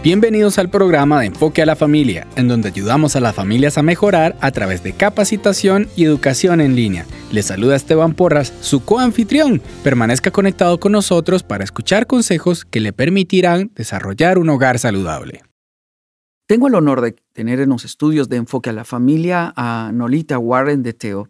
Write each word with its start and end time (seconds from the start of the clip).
Bienvenidos 0.00 0.60
al 0.60 0.70
programa 0.70 1.20
de 1.20 1.26
Enfoque 1.26 1.60
a 1.60 1.66
la 1.66 1.74
Familia, 1.74 2.28
en 2.36 2.46
donde 2.46 2.68
ayudamos 2.68 3.16
a 3.16 3.20
las 3.20 3.34
familias 3.34 3.78
a 3.78 3.82
mejorar 3.82 4.36
a 4.40 4.52
través 4.52 4.84
de 4.84 4.92
capacitación 4.92 5.88
y 5.96 6.04
educación 6.04 6.60
en 6.60 6.76
línea. 6.76 7.04
Les 7.32 7.46
saluda 7.46 7.74
Esteban 7.74 8.14
Porras, 8.14 8.54
su 8.60 8.84
coanfitrión. 8.84 9.60
Permanezca 9.82 10.30
conectado 10.30 10.78
con 10.78 10.92
nosotros 10.92 11.42
para 11.42 11.64
escuchar 11.64 12.06
consejos 12.06 12.64
que 12.64 12.78
le 12.78 12.92
permitirán 12.92 13.72
desarrollar 13.74 14.38
un 14.38 14.50
hogar 14.50 14.78
saludable. 14.78 15.42
Tengo 16.46 16.68
el 16.68 16.76
honor 16.76 17.00
de 17.00 17.16
tener 17.32 17.58
en 17.58 17.70
los 17.70 17.84
estudios 17.84 18.28
de 18.28 18.36
Enfoque 18.36 18.70
a 18.70 18.74
la 18.74 18.84
Familia 18.84 19.52
a 19.56 19.90
Nolita 19.92 20.38
Warren 20.38 20.84
de 20.84 20.92
Teo. 20.92 21.28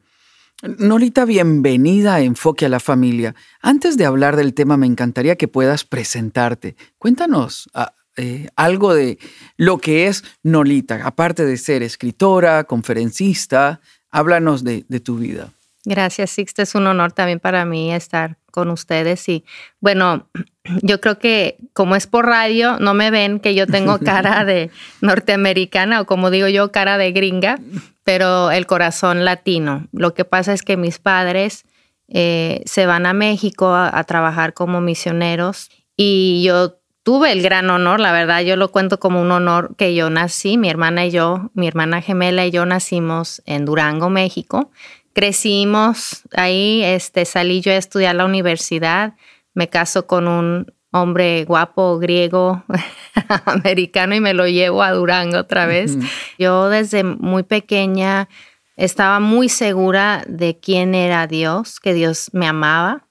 Nolita, 0.63 1.25
bienvenida 1.25 2.17
a 2.17 2.21
Enfoque 2.21 2.67
a 2.67 2.69
la 2.69 2.81
Familia. 2.81 3.35
Antes 3.63 3.97
de 3.97 4.05
hablar 4.05 4.37
del 4.37 4.53
tema, 4.53 4.77
me 4.77 4.87
encantaría 4.87 5.37
que 5.37 5.49
puedas 5.49 5.85
presentarte. 5.85 6.77
Cuéntanos 6.99 7.71
eh, 8.19 8.49
algo 8.57 8.95
de 8.95 9.19
lo 9.57 9.79
que 9.79 10.09
es 10.09 10.25
Nolita, 10.43 11.07
aparte 11.07 11.45
de 11.45 11.57
ser 11.57 11.85
escritora, 11.85 12.65
conferencista, 12.65 13.81
háblanos 14.11 14.65
de, 14.65 14.83
tu 15.01 15.19
vida. 15.19 15.53
Gracias, 15.85 16.31
Sixto. 16.31 16.63
Es 16.63 16.75
un 16.75 16.89
honor 16.89 17.13
también 17.13 17.39
para 17.39 17.65
mí 17.65 17.95
estar 17.95 18.37
con 18.51 18.71
ustedes. 18.71 19.29
Y 19.29 19.45
bueno, 19.81 20.27
yo 20.83 21.01
creo 21.01 21.21
que 21.21 21.59
como 21.73 21.95
es 21.95 22.09
por 22.09 22.27
radio, 22.27 22.79
no 22.81 22.93
me 22.93 23.13
ven 23.13 23.39
que 23.39 23.55
yo 23.55 23.69
tengo 23.69 23.99
cara 24.05 24.45
de 24.45 24.73
norteamericana 25.01 26.01
o 26.01 26.07
como 26.07 26.31
digo 26.33 26.49
yo, 26.49 26.73
cara 26.73 26.99
de 26.99 27.13
gringa, 27.13 27.61
pero 28.03 28.51
el 28.51 28.67
corazón 28.67 29.25
latino. 29.25 29.87
Lo 29.93 30.13
que 30.15 30.25
pasa 30.25 30.53
es 30.53 30.63
que 30.63 30.77
mis 30.77 30.99
padres 30.99 31.67
eh, 32.09 32.63
se 32.65 32.87
van 32.87 33.07
a 33.07 33.13
México 33.13 33.73
a 33.77 34.03
trabajar 34.03 34.55
como 34.55 34.81
misioneros 34.81 35.71
y 35.97 36.43
yo 36.45 36.79
tuve 37.09 37.33
el 37.33 37.41
gran 37.41 37.71
honor, 37.71 38.01
la 38.01 38.13
verdad, 38.13 38.43
yo 38.43 38.55
lo 38.57 38.71
cuento 38.71 39.01
como 39.01 39.23
un 39.23 39.31
honor 39.31 39.75
que 39.79 39.95
yo 39.95 40.11
nací, 40.11 40.59
mi 40.59 40.69
hermana 40.69 41.07
y 41.07 41.11
yo, 41.11 41.51
mi 41.55 41.67
hermana 41.67 42.03
gemela 42.03 42.45
y 42.45 42.51
yo 42.51 42.67
nacimos 42.67 43.41
en 43.47 43.65
Durango, 43.65 44.11
México. 44.11 44.71
Crecimos 45.15 46.25
ahí, 46.37 46.83
este, 46.85 47.25
salí 47.25 47.63
yo 47.63 47.73
a 47.73 47.77
estudiar 47.77 48.15
la 48.15 48.27
universidad, 48.27 49.15
me 49.55 49.71
caso 49.71 50.07
con 50.07 50.29
un 50.29 50.71
hombre 50.93 51.47
guapo, 51.47 51.99
griego, 51.99 52.63
americano 53.47 54.15
y 54.15 54.21
me 54.21 54.35
lo 54.35 54.47
llevo 54.47 54.83
a 54.83 54.93
Durango 54.93 55.39
otra 55.39 55.65
vez. 55.65 55.97
Yo 56.39 56.69
desde 56.69 57.05
muy 57.05 57.43
pequeña 57.43 58.29
estaba 58.77 59.19
muy 59.19 59.49
segura 59.49 60.27
de 60.29 60.61
quién 60.61 60.95
era 60.95 61.27
Dios, 61.27 61.81
que 61.81 61.95
Dios 61.95 62.29
me 62.35 62.47
amaba 62.47 63.08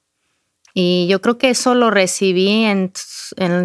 y 0.80 1.08
yo 1.08 1.20
creo 1.20 1.38
que 1.38 1.50
eso 1.50 1.74
lo 1.74 1.90
recibí 1.90 2.62
en, 2.62 2.92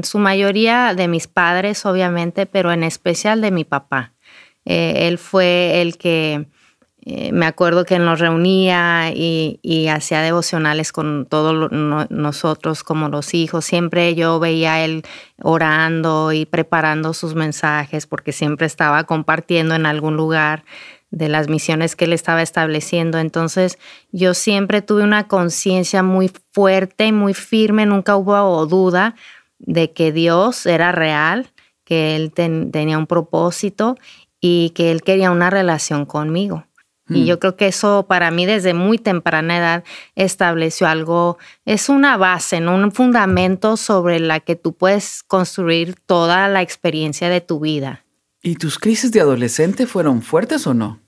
su 0.04 0.18
mayoría 0.18 0.96
de 0.96 1.08
mis 1.08 1.28
padres, 1.28 1.86
obviamente, 1.86 2.48
pero 2.48 2.72
en 2.72 2.82
especial 2.82 3.40
de 3.40 3.52
mi 3.52 3.66
papá. 3.66 4.14
Eh, 4.66 5.08
él 5.08 5.20
fue 5.20 5.84
el 5.84 6.00
que 6.00 6.48
eh, 7.06 7.32
me 7.32 7.46
acuerdo 7.46 7.86
que 7.86 8.00
nos 8.00 8.20
reunía 8.20 9.12
y, 9.14 9.60
hacía 9.90 10.24
devocionales 10.24 10.92
con 10.92 11.28
todos 11.30 11.72
nosotros 12.10 12.84
como 12.84 13.10
los 13.10 13.36
hijos. 13.36 13.64
Siempre 13.64 14.16
yo 14.16 14.40
veía 14.40 14.74
a 14.74 14.84
él 14.84 15.04
orando 15.40 16.32
y 16.32 16.48
preparando 16.48 17.14
sus 17.14 17.36
mensajes 17.36 18.08
porque 18.08 18.32
siempre 18.32 18.66
estaba 18.66 19.04
compartiendo 19.04 19.76
en 19.76 19.86
algún 19.86 20.18
lugar 20.18 20.66
de 21.14 21.30
las 21.30 21.48
misiones 21.48 21.96
que 21.96 22.06
él 22.06 22.14
estaba 22.14 22.42
estableciendo. 22.42 23.20
Entonces 23.20 23.78
yo 24.12 24.34
siempre 24.34 24.82
tuve 24.82 25.04
una 25.04 25.28
conciencia 25.28 26.02
muy 26.02 26.32
fuerte 26.52 27.06
y 27.06 27.12
muy 27.12 27.36
firme, 27.36 27.86
nunca 27.86 28.16
hubo 28.18 28.66
duda 28.66 29.16
de 29.60 29.94
que 29.94 30.12
Dios 30.12 30.66
era 30.66 30.92
real, 30.92 31.52
que 31.86 32.16
él 32.16 32.32
tenía 32.34 32.98
un 32.98 33.06
propósito 33.06 33.96
y 34.42 34.72
que 34.72 34.92
él 34.92 35.04
quería 35.04 35.30
una 35.30 35.52
relación 35.52 36.06
conmigo. 36.06 36.66
Y 37.08 37.24
hmm. 37.24 37.26
yo 37.26 37.40
creo 37.40 37.58
que 37.58 37.68
eso 37.68 38.08
para 38.08 38.32
mí 38.32 38.48
desde 38.48 38.74
muy 38.74 38.98
temprana 38.98 39.58
edad 39.58 39.84
estableció 40.16 40.88
algo, 40.88 41.38
es 41.64 41.90
una 41.90 42.18
base, 42.18 42.60
¿no? 42.60 42.74
un 42.74 42.92
fundamento 42.92 43.78
sobre 43.78 44.20
la 44.20 44.40
que 44.40 44.56
tú 44.56 44.74
puedes 44.74 45.22
construir 45.22 45.96
toda 46.08 46.48
la 46.48 46.64
experiencia 46.64 47.30
de 47.30 47.42
tu 47.42 47.60
vida. 47.60 48.04
¿Y 48.42 48.56
tus 48.56 48.80
crisis 48.80 49.12
de 49.12 49.22
adolescente 49.22 49.86
fueron 49.86 50.24
fuertes 50.24 50.66
o 50.66 50.74
no? 50.74 51.03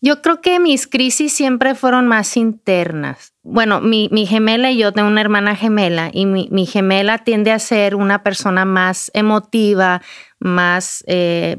Yo 0.00 0.20
creo 0.20 0.40
que 0.40 0.60
mis 0.60 0.86
crisis 0.86 1.32
siempre 1.32 1.74
fueron 1.74 2.06
más 2.06 2.36
internas. 2.36 3.32
Bueno, 3.42 3.80
mi, 3.80 4.08
gemela 4.26 4.70
y 4.70 4.78
yo 4.78 4.92
tengo 4.92 5.08
una 5.08 5.20
hermana 5.20 5.56
gemela 5.56 6.10
y 6.12 6.26
mi, 6.26 6.66
gemela 6.66 7.18
tiende 7.18 7.52
a 7.52 7.58
ser 7.58 7.94
una 7.94 8.22
persona 8.22 8.64
más 8.64 9.10
emotiva, 9.14 10.02
más... 10.38 11.04
Eh, 11.06 11.56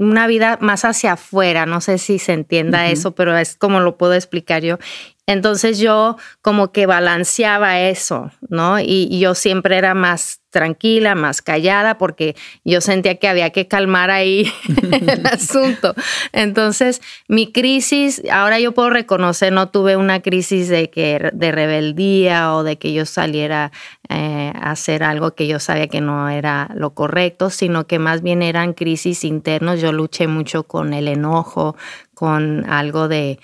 una 0.00 0.28
vida 0.28 0.58
más 0.60 0.84
hacia 0.84 1.14
afuera, 1.14 1.66
no 1.66 1.80
sé 1.80 1.98
si 1.98 2.20
se 2.20 2.32
entienda 2.32 2.86
eso, 2.86 3.16
pero 3.16 3.36
es 3.36 3.56
como 3.56 3.80
lo 3.80 3.98
puedo 3.98 4.14
explicar 4.14 4.62
yo. 4.62 4.78
Entonces 5.28 5.78
yo 5.78 6.16
como 6.40 6.72
que 6.72 6.86
balanceaba 6.86 7.80
eso, 7.80 8.30
¿no? 8.48 8.80
Y, 8.80 9.18
yo 9.18 9.34
siempre 9.34 9.76
era 9.76 9.92
más 9.92 10.40
tranquila, 10.48 11.14
más 11.14 11.42
callada, 11.42 11.98
porque 11.98 12.34
yo 12.64 12.80
sentía 12.80 13.16
que 13.16 13.28
había 13.28 13.50
que 13.50 13.68
calmar 13.68 14.10
ahí 14.10 14.50
el 14.90 15.26
asunto. 15.30 15.94
Entonces, 16.32 17.02
mi 17.28 17.52
crisis, 17.52 18.22
ahora 18.32 18.58
yo 18.58 18.72
puedo 18.72 18.88
reconocer, 18.88 19.52
no 19.52 19.68
tuve 19.68 19.98
una 19.98 20.22
crisis 20.22 20.70
de, 20.70 20.88
que, 20.88 21.30
de 21.34 21.52
rebeldía 21.52 22.54
o 22.54 22.62
de 22.62 22.78
que 22.78 22.94
yo 22.94 23.04
saliera 23.04 23.70
eh, 24.08 24.50
a 24.54 24.70
hacer 24.70 25.02
algo 25.02 25.34
que 25.34 25.46
yo 25.46 25.60
sabía 25.60 25.88
que 25.88 26.00
no 26.00 26.30
era 26.30 26.70
lo 26.74 26.94
correcto, 26.94 27.50
sino 27.50 27.86
que 27.86 27.98
más 27.98 28.22
bien 28.22 28.40
eran 28.40 28.72
crisis 28.72 29.24
internos. 29.24 29.82
Yo 29.82 29.92
luché 29.92 30.26
mucho 30.26 30.62
con 30.62 30.94
el 30.94 31.06
enojo, 31.06 31.76
con 32.14 32.64
algo 32.70 33.08
de 33.08 33.38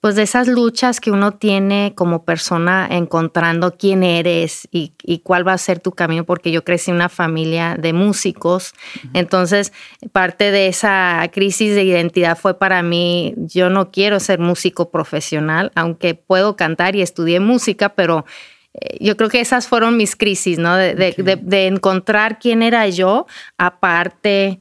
pues 0.00 0.14
de 0.14 0.22
esas 0.22 0.48
luchas 0.48 0.98
que 0.98 1.10
uno 1.10 1.32
tiene 1.32 1.92
como 1.94 2.24
persona 2.24 2.88
encontrando 2.90 3.76
quién 3.76 4.02
eres 4.02 4.66
y, 4.70 4.94
cuál 5.22 5.46
va 5.46 5.52
a 5.52 5.58
ser 5.58 5.78
tu 5.78 5.92
camino, 5.92 6.24
porque 6.24 6.50
yo 6.50 6.64
crecí 6.64 6.90
en 6.90 6.96
una 6.96 7.10
familia 7.10 7.76
de 7.78 7.92
músicos, 7.92 8.72
entonces 9.12 9.72
parte 10.12 10.50
de 10.50 10.68
esa 10.68 11.28
crisis 11.32 11.74
de 11.74 11.84
identidad 11.84 12.38
fue 12.38 12.58
para 12.58 12.82
mí, 12.82 13.34
yo 13.36 13.68
no 13.68 13.90
quiero 13.90 14.20
ser 14.20 14.38
músico 14.38 14.90
profesional, 14.90 15.70
aunque 15.74 16.14
puedo 16.14 16.56
cantar 16.56 16.96
y 16.96 17.02
estudié 17.02 17.38
música, 17.38 17.90
pero 17.90 18.24
eh, 18.72 18.96
yo 19.00 19.18
creo 19.18 19.28
que 19.28 19.40
esas 19.40 19.68
fueron 19.68 19.98
mis 19.98 20.16
crisis, 20.16 20.58
¿no? 20.58 20.76
De, 20.76 21.66
encontrar 21.66 22.38
quién 22.38 22.62
era 22.62 22.88
yo, 22.88 23.26
aparte 23.58 24.60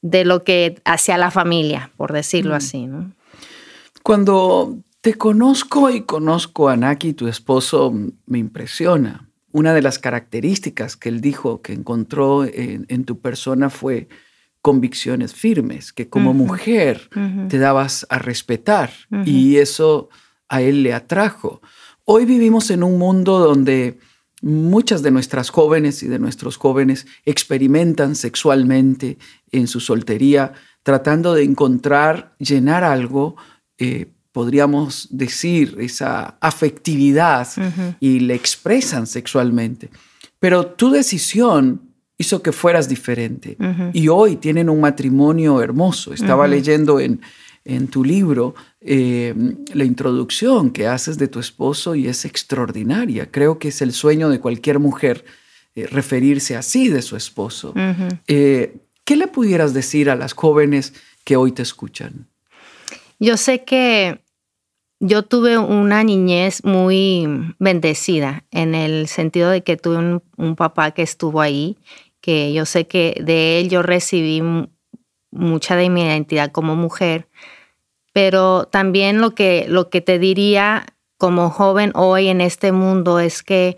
de 0.00 0.24
lo 0.24 0.42
que 0.44 0.80
hacía 0.86 1.18
la 1.18 1.30
familia, 1.30 1.90
por 1.96 2.12
decirlo 2.12 2.54
así, 2.54 2.86
¿no? 2.86 3.12
Cuando 4.02 4.82
te 5.00 5.14
conozco 5.14 5.90
y 5.90 6.02
conozco 6.02 6.68
a 6.68 6.76
Naki, 6.76 7.12
tu 7.12 7.28
esposo, 7.28 7.92
me 8.26 8.38
impresiona. 8.38 9.28
Una 9.52 9.74
de 9.74 9.82
las 9.82 9.98
características 9.98 10.96
que 10.96 11.08
él 11.08 11.20
dijo 11.20 11.60
que 11.60 11.72
encontró 11.72 12.44
en, 12.44 13.04
tu 13.04 13.20
persona 13.20 13.68
fue 13.68 14.08
convicciones 14.62 15.34
firmes, 15.34 15.92
que 15.92 16.08
como 16.08 16.32
mujer 16.32 17.10
te 17.48 17.58
dabas 17.58 18.06
a 18.08 18.18
respetar 18.18 18.90
y 19.24 19.56
eso 19.56 20.08
a 20.48 20.62
él 20.62 20.82
le 20.82 20.94
atrajo. 20.94 21.60
Hoy 22.04 22.24
vivimos 22.24 22.70
en 22.70 22.82
un 22.82 22.98
mundo 22.98 23.38
donde 23.38 23.98
muchas 24.40 25.02
de 25.02 25.10
nuestras 25.10 25.50
jóvenes 25.50 26.02
y 26.02 26.08
de 26.08 26.18
nuestros 26.18 26.56
jóvenes 26.56 27.06
experimentan 27.24 28.14
sexualmente 28.16 29.18
en 29.50 29.66
su 29.66 29.80
soltería, 29.80 30.52
tratando 30.82 31.34
de 31.34 31.44
encontrar, 31.44 32.34
llenar 32.38 32.84
algo 32.84 33.36
eh, 33.78 34.06
podríamos 34.32 35.08
decir, 35.10 35.76
esa 35.80 36.36
afectividad 36.40 37.48
y 38.00 38.20
le 38.20 38.34
expresan 38.34 39.06
sexualmente. 39.06 39.90
Pero 40.38 40.66
tu 40.66 40.90
decisión 40.90 41.82
hizo 42.16 42.42
que 42.42 42.52
fueras 42.52 42.88
diferente. 42.88 43.56
Y 43.92 44.08
hoy 44.08 44.36
tienen 44.36 44.70
un 44.70 44.80
matrimonio 44.80 45.60
hermoso. 45.60 46.14
Estaba 46.14 46.48
leyendo 46.48 46.98
en, 46.98 47.20
en, 47.64 47.88
tu 47.88 48.04
libro 48.04 48.54
eh, 48.80 49.34
la 49.74 49.84
introducción 49.84 50.70
que 50.70 50.86
haces 50.86 51.18
de 51.18 51.28
tu 51.28 51.38
esposo 51.38 51.94
y 51.94 52.08
es 52.08 52.24
extraordinaria. 52.24 53.30
Creo 53.30 53.58
que 53.58 53.68
es 53.68 53.82
el 53.82 53.92
sueño 53.92 54.30
de 54.30 54.40
cualquier 54.40 54.78
mujer 54.78 55.24
eh, 55.74 55.86
referirse 55.86 56.56
así 56.56 56.88
de 56.88 57.02
su 57.02 57.16
esposo. 57.16 57.74
¿Qué 59.04 59.16
le 59.16 59.26
pudieras 59.26 59.74
decir 59.74 60.08
a 60.10 60.16
las 60.16 60.32
jóvenes 60.32 60.94
que 61.24 61.36
hoy 61.36 61.52
te 61.52 61.62
escuchan? 61.62 62.28
Yo 63.22 63.36
sé 63.36 63.62
que 63.62 64.18
yo 64.98 65.22
tuve 65.22 65.56
una 65.56 66.02
niñez 66.02 66.64
muy 66.64 67.54
bendecida 67.60 68.42
en 68.50 68.74
el 68.74 69.06
sentido 69.06 69.48
de 69.48 69.62
que 69.62 69.76
tuve 69.76 70.20
un, 70.36 70.56
papá 70.56 70.90
que 70.90 71.02
estuvo 71.02 71.40
ahí, 71.40 71.78
que 72.20 72.52
yo 72.52 72.66
sé 72.66 72.88
que 72.88 73.14
de 73.22 73.60
él 73.60 73.68
yo 73.68 73.82
recibí 73.82 74.42
mucha 75.30 75.76
de 75.76 75.88
mi 75.88 76.02
identidad 76.02 76.50
como 76.50 76.74
mujer, 76.74 77.28
pero 78.12 78.64
también 78.64 79.20
lo 79.20 79.36
que, 79.36 79.66
lo 79.68 79.88
que 79.88 80.00
te 80.00 80.18
diría 80.18 80.84
como 81.16 81.48
joven 81.48 81.92
hoy 81.94 82.26
en 82.26 82.40
este 82.40 82.72
mundo 82.72 83.20
es 83.20 83.44
que 83.44 83.76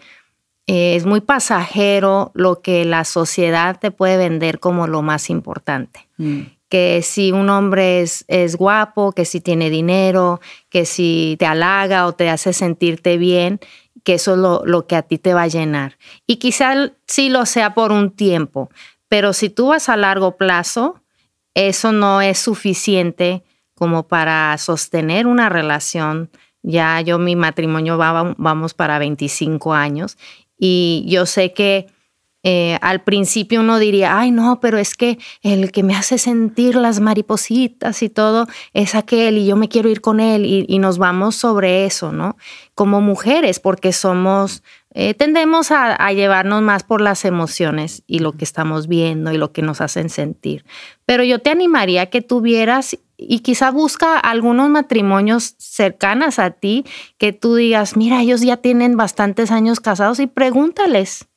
eh, 0.67 0.97
es 0.97 1.05
muy 1.05 1.21
pasajero 1.21 2.31
lo 2.33 2.63
que 2.63 2.87
la 2.87 3.05
sociedad 3.05 3.79
te 3.79 3.91
puede 3.91 4.17
vender 4.17 4.59
como 4.59 4.87
lo 4.87 5.03
más 5.03 5.29
importante. 5.29 6.09
Mm. 6.17 6.45
Que 6.69 7.03
si 7.03 7.31
un 7.31 7.51
hombre 7.51 8.01
es, 8.01 8.25
es, 8.27 8.57
guapo, 8.57 9.13
que 9.13 9.25
si 9.25 9.41
tiene 9.41 9.71
dinero, 9.71 10.41
que 10.71 10.87
si 10.87 11.37
te 11.39 11.47
halaga 11.47 12.07
o 12.07 12.15
te 12.15 12.31
hace 12.31 12.53
sentirte 12.53 13.17
bien, 13.17 13.61
que 14.05 14.15
eso 14.15 14.33
es 14.33 14.69
lo, 14.69 14.87
que 14.87 14.97
a 14.97 15.03
ti 15.03 15.19
te 15.19 15.35
va 15.35 15.43
a 15.43 15.49
llenar. 15.49 15.99
Y 16.27 16.37
quizá 16.37 16.93
sí 17.07 17.31
lo 17.31 17.47
sea 17.47 17.75
por 17.75 17.91
un 17.91 18.11
tiempo, 18.11 18.71
pero 19.09 19.33
si 19.33 19.49
tú 19.49 19.69
vas 19.69 19.89
a 19.89 19.97
largo 19.97 20.37
plazo, 20.37 21.01
eso 21.55 21.93
no 21.93 22.21
es 22.21 22.39
suficiente 22.39 23.43
como 23.75 24.07
para 24.07 24.57
sostener 24.59 25.27
una 25.27 25.49
relación. 25.49 26.31
Ya 26.63 27.01
yo 27.01 27.19
mi 27.19 27.37
matrimonio 27.37 27.99
va, 27.99 28.35
vamos 28.37 28.75
para 28.75 28.99
25 28.99 29.75
años 29.75 30.17
y 30.59 31.05
yo 31.09 31.27
sé 31.27 31.53
que 31.53 31.87
eh, 32.47 32.79
al 32.83 33.03
principio 33.03 33.61
uno 33.61 33.79
diría, 33.79 34.19
ay 34.19 34.31
no, 34.31 34.61
pero 34.61 34.77
es 34.77 34.95
que 34.95 35.19
el 35.43 35.73
que 35.73 35.83
me 35.83 35.97
hace 35.97 36.19
sentir 36.19 36.77
las 36.77 37.01
maripositas 37.01 38.03
y 38.03 38.11
todo 38.11 38.47
es 38.75 38.95
aquel 38.95 39.39
y 39.39 39.47
yo 39.47 39.57
me 39.57 39.71
quiero 39.71 39.89
ir 39.89 40.03
con 40.03 40.21
él 40.21 40.45
y, 40.45 40.67
y 40.69 40.79
nos 40.79 40.99
vamos 40.99 41.37
sobre 41.37 41.87
eso, 41.87 42.13
¿no? 42.13 42.37
Como 42.75 43.01
mujeres, 43.01 43.61
porque 43.61 43.95
somos, 43.95 44.63
eh, 44.93 45.15
tendemos 45.15 45.71
a, 45.71 46.13
llevarnos 46.13 46.61
más 46.61 46.83
por 46.83 47.01
las 47.01 47.25
emociones 47.25 48.03
y 48.07 48.19
lo 48.19 48.33
que 48.33 48.45
estamos 48.45 48.89
viendo 48.89 49.33
y 49.33 49.39
lo 49.39 49.53
que 49.53 49.63
nos 49.63 49.81
hacen 49.81 50.11
sentir. 50.11 50.67
Pero 51.07 51.25
yo 51.25 51.39
te 51.39 51.49
animaría 51.49 52.11
que 52.11 52.21
tuvieras 52.21 52.99
y 53.17 53.39
quizá 53.41 53.71
busca 53.71 54.19
algunos 54.19 54.69
matrimonios 54.69 55.55
cercanas 55.59 56.39
a 56.39 56.51
ti 56.51 56.85
que 57.17 57.33
tú 57.33 57.55
digas, 57.55 57.97
mira, 57.97 58.21
ellos 58.21 58.43
ya 58.43 58.59
tienen 58.59 58.99
bastantes 58.99 59.51
años 59.51 59.81
casados 59.81 60.21
y 60.21 60.27
pregúntales 60.27 61.29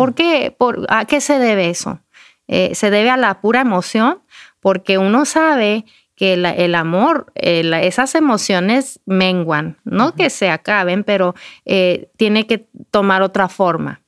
¿Por 0.00 0.14
qué? 0.14 0.54
¿Por, 0.56 0.86
¿A 0.88 1.04
qué 1.04 1.20
se 1.20 1.38
debe 1.38 1.68
eso? 1.68 2.00
Eh, 2.48 2.74
se 2.74 2.90
debe 2.90 3.10
a 3.10 3.18
la 3.18 3.42
pura 3.42 3.60
emoción, 3.60 4.22
porque 4.58 4.96
uno 4.96 5.26
sabe 5.26 5.84
que 6.16 6.32
el 6.32 6.74
amor, 6.74 7.30
esas 7.34 8.14
emociones 8.14 9.00
menguan, 9.04 9.76
no 9.84 10.14
que 10.14 10.30
se 10.30 10.48
acaben, 10.48 11.04
pero 11.04 11.34
eh, 11.66 12.08
tiene 12.16 12.46
que 12.46 12.66
tomar 12.90 13.20
otra 13.20 13.50
forma. 13.50 14.00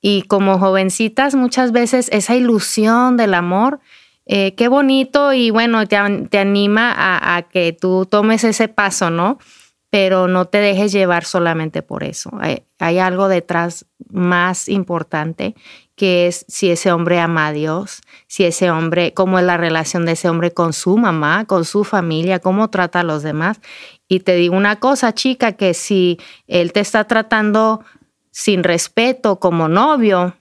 Y 0.00 0.22
como 0.22 0.60
jovencitas, 0.60 1.34
muchas 1.34 1.72
veces 1.72 2.10
esa 2.12 2.36
ilusión 2.36 3.16
del 3.16 3.34
amor, 3.34 3.80
eh, 4.26 4.54
qué 4.54 4.68
bonito 4.68 5.32
y 5.32 5.50
bueno, 5.50 5.84
te, 5.88 5.98
te 6.30 6.38
anima 6.38 6.92
a, 6.92 7.36
a, 7.36 7.42
que 7.42 7.72
tú 7.72 8.06
tomes 8.06 8.44
ese 8.44 8.68
paso, 8.68 9.10
¿no? 9.10 9.38
Pero 9.94 10.26
no 10.26 10.46
te 10.46 10.58
dejes 10.58 10.90
llevar 10.90 11.24
solamente 11.24 11.80
por 11.80 12.02
eso. 12.02 12.32
Hay, 12.80 12.98
algo 12.98 13.28
detrás 13.28 13.86
más 14.10 14.68
importante 14.68 15.54
que 15.94 16.26
es 16.26 16.44
si 16.48 16.68
ese 16.68 16.90
hombre 16.90 17.20
ama 17.20 17.46
a 17.46 17.52
Dios, 17.52 18.00
si 18.26 18.42
ese 18.42 18.72
hombre, 18.72 19.14
cómo 19.14 19.38
es 19.38 19.44
la 19.44 19.56
relación 19.56 20.04
de 20.04 20.12
ese 20.12 20.28
hombre 20.28 20.52
con 20.52 20.72
su 20.72 20.98
mamá, 20.98 21.44
con 21.44 21.64
su 21.64 21.84
familia, 21.84 22.40
cómo 22.40 22.70
trata 22.70 22.98
a 22.98 23.04
los 23.04 23.22
demás. 23.22 23.60
Y 24.08 24.18
te 24.18 24.34
digo 24.34 24.56
una 24.56 24.80
cosa, 24.80 25.14
chica, 25.14 25.52
que 25.52 25.74
si 25.74 26.18
él 26.48 26.72
te 26.72 26.80
está 26.80 27.04
tratando 27.04 27.84
sin 28.32 28.64
respeto 28.64 29.38
como 29.38 29.68
novio, 29.68 30.34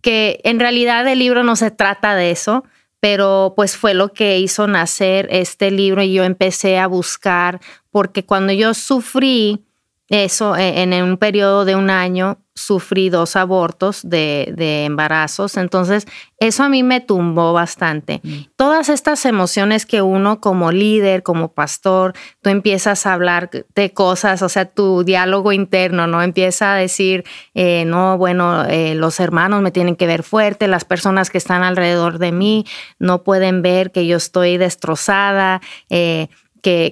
que 0.02 0.40
en 0.44 0.60
realidad 0.60 1.06
el 1.08 1.18
libro 1.18 1.42
no 1.44 1.56
se 1.56 1.70
trata 1.70 2.14
de 2.14 2.30
eso, 2.30 2.64
pero 3.00 3.52
pues 3.56 3.76
fue 3.76 3.94
lo 3.94 4.12
que 4.12 4.38
hizo 4.38 4.66
nacer 4.66 5.28
este 5.30 5.70
libro 5.70 6.02
y 6.02 6.12
yo 6.12 6.24
empecé 6.24 6.78
a 6.78 6.86
buscar, 6.86 7.60
porque 7.90 8.24
cuando 8.24 8.52
yo 8.52 8.75
sufrí 8.75 9.64
eso 10.08 10.56
e, 10.56 10.82
en 10.82 10.92
un 11.02 11.16
periodo 11.18 11.64
de 11.64 11.76
un 11.76 11.90
año, 11.90 12.38
sufrí 12.58 13.08
dos 13.08 13.36
abortos 13.36 14.00
de, 14.02 14.52
de, 14.56 14.84
embarazos, 14.84 15.56
entonces 15.56 16.06
eso 16.40 16.64
a 16.64 16.68
mí 16.68 16.82
me 16.82 17.00
tumbó 17.00 17.52
bastante. 17.52 18.20
Mm. 18.24 18.36
Todas 18.56 18.88
estas 18.88 19.24
emociones 19.26 19.86
que 19.86 20.02
uno 20.02 20.40
como 20.40 20.72
líder, 20.72 21.22
como 21.22 21.52
pastor, 21.52 22.14
tú 22.42 22.50
empiezas 22.50 23.06
a 23.06 23.12
hablar 23.12 23.50
de 23.74 23.92
cosas, 23.92 24.42
o 24.42 24.48
sea, 24.48 24.64
tu 24.64 25.04
diálogo 25.04 25.52
interno, 25.52 26.08
¿no? 26.08 26.22
Empieza 26.22 26.74
a 26.74 26.76
decir, 26.76 27.24
eh, 27.54 27.84
no, 27.86 28.18
bueno, 28.18 28.64
eh, 28.64 28.94
los 28.96 29.20
hermanos 29.20 29.62
me 29.62 29.70
tienen 29.70 29.94
que 29.94 30.08
ver 30.08 30.24
fuerte, 30.24 30.66
las 30.66 30.84
personas 30.84 31.30
que 31.30 31.38
están 31.38 31.62
alrededor 31.62 32.18
de 32.18 32.32
mí 32.32 32.66
no 32.98 33.22
pueden 33.22 33.62
ver 33.62 33.92
que 33.92 34.06
yo 34.06 34.16
estoy 34.16 34.58
destrozada. 34.58 35.60
Eh, 35.90 36.28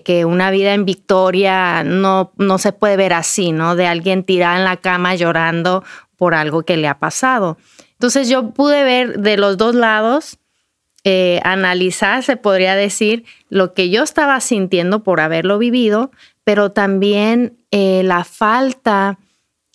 que, 0.05 0.25
una 0.25 0.51
vida 0.51 0.75
en 0.75 0.85
victoria 0.85 1.85
no, 1.85 2.33
no 2.37 2.59
se 2.59 2.73
puede 2.73 2.97
ver 2.97 3.13
así, 3.13 3.53
¿no? 3.53 3.77
De 3.77 3.87
alguien 3.87 4.25
tirada 4.25 4.57
en 4.57 4.65
la 4.65 4.79
cama 4.79 5.15
llorando 5.15 5.85
por 6.17 6.35
algo 6.35 6.63
que 6.63 6.77
le 6.77 6.89
ha 6.89 6.99
pasado. 6.99 7.59
Entonces 7.93 8.29
yo 8.29 8.51
pude 8.51 8.85
ver 8.85 9.21
de 9.21 9.37
los 9.37 9.57
dos 9.59 9.75
lados, 9.75 10.39
eh, 11.05 11.41
analizar, 11.45 12.23
se 12.23 12.37
podría 12.37 12.75
decir, 12.75 13.25
lo 13.49 13.75
que 13.75 13.91
yo 13.91 14.03
estaba 14.03 14.41
sintiendo 14.41 15.03
por 15.03 15.21
haberlo 15.21 15.59
vivido, 15.59 16.11
pero 16.45 16.73
también 16.73 17.59
eh, 17.71 18.03
la 18.03 18.25
falta 18.25 19.19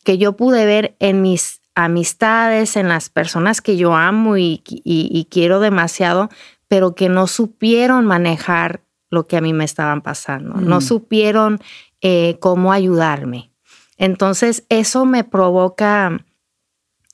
que 0.04 0.18
yo 0.18 0.36
pude 0.36 0.66
ver 0.66 0.96
en 1.00 1.22
mis 1.22 1.62
amistades, 1.76 2.76
en 2.76 2.90
las 2.90 3.10
personas 3.10 3.62
que 3.62 3.78
yo 3.78 3.96
amo 3.96 4.38
y, 4.38 4.62
y 4.66 5.28
quiero 5.30 5.60
demasiado, 5.60 6.30
pero 6.68 6.96
que 6.96 7.08
no 7.08 7.28
supieron 7.28 8.06
manejar 8.06 8.82
lo 9.12 9.28
que 9.28 9.38
a 9.38 9.42
mí 9.42 9.54
me 9.54 9.66
estaban 9.66 10.02
pasando. 10.02 10.56
No 10.56 10.78
mm. 10.78 10.82
supieron 10.82 11.60
eh, 12.02 12.38
cómo 12.40 12.74
ayudarme. 12.74 13.52
Entonces, 13.98 14.64
eso 14.70 15.06
me 15.06 15.24
provoca 15.24 16.26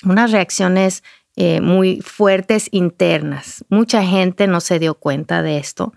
unas 0.06 0.32
reacciones 0.32 1.04
eh, 1.36 1.60
muy 1.60 2.02
fuertes 2.02 2.70
internas. 2.72 3.66
Mucha 3.68 4.04
gente 4.04 4.48
no 4.48 4.62
se 4.62 4.80
dio 4.80 4.94
cuenta 4.94 5.42
de 5.42 5.58
esto. 5.58 5.94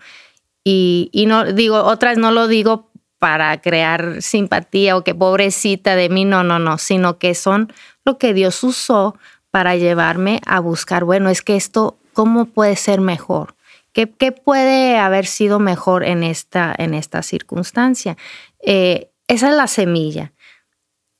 Y, 0.64 1.10
y, 1.12 1.26
no 1.26 1.44
digo, 1.44 1.84
otras 1.84 2.18
no 2.18 2.32
lo 2.32 2.48
digo 2.48 2.90
para 3.18 3.60
crear 3.60 4.22
simpatía 4.22 4.96
o 4.96 5.04
que 5.04 5.14
pobrecita 5.14 5.94
de 5.94 6.08
mí, 6.08 6.24
no, 6.24 6.42
no, 6.42 6.58
no, 6.58 6.78
sino 6.78 7.18
que 7.18 7.34
son 7.34 7.72
lo 8.04 8.18
que 8.18 8.34
Dios 8.34 8.64
usó 8.64 9.14
para 9.50 9.76
llevarme 9.76 10.40
a 10.46 10.60
buscar, 10.60 11.04
bueno, 11.04 11.28
es 11.28 11.42
que 11.42 11.56
esto, 11.56 11.98
¿cómo 12.12 12.46
puede 12.46 12.76
ser 12.76 13.00
mejor? 13.00 13.54
¿Qué, 13.92 14.06
puede 14.06 14.98
haber 14.98 15.26
sido 15.26 15.58
mejor 15.58 16.04
en 16.04 16.22
esta, 16.22 16.74
en 16.76 16.94
esta 16.94 17.22
circunstancia? 17.22 18.16
Eh, 18.64 19.10
esa 19.26 19.50
es 19.50 19.56
la 19.56 19.66
semilla. 19.66 20.32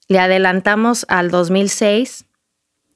Le 0.08 0.18
adelantamos 0.18 1.06
al 1.08 1.30
2006. 1.30 2.26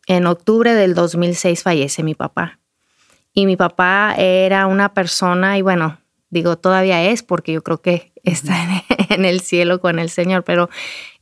En 0.06 0.26
octubre 0.26 0.74
del 0.74 0.94
2006 0.94 1.62
fallece 1.62 2.02
mi 2.02 2.14
papá. 2.14 2.58
Y 3.32 3.46
mi 3.46 3.56
papá 3.56 4.14
era 4.16 4.66
una 4.66 4.94
persona, 4.94 5.58
y 5.58 5.62
bueno, 5.62 5.98
digo 6.34 6.58
todavía 6.58 7.02
es 7.04 7.22
porque 7.22 7.52
yo 7.52 7.62
creo 7.62 7.80
que 7.80 8.12
está 8.24 8.84
en 9.08 9.24
el 9.24 9.40
cielo 9.40 9.80
con 9.80 9.98
el 9.98 10.10
Señor, 10.10 10.44
pero 10.44 10.68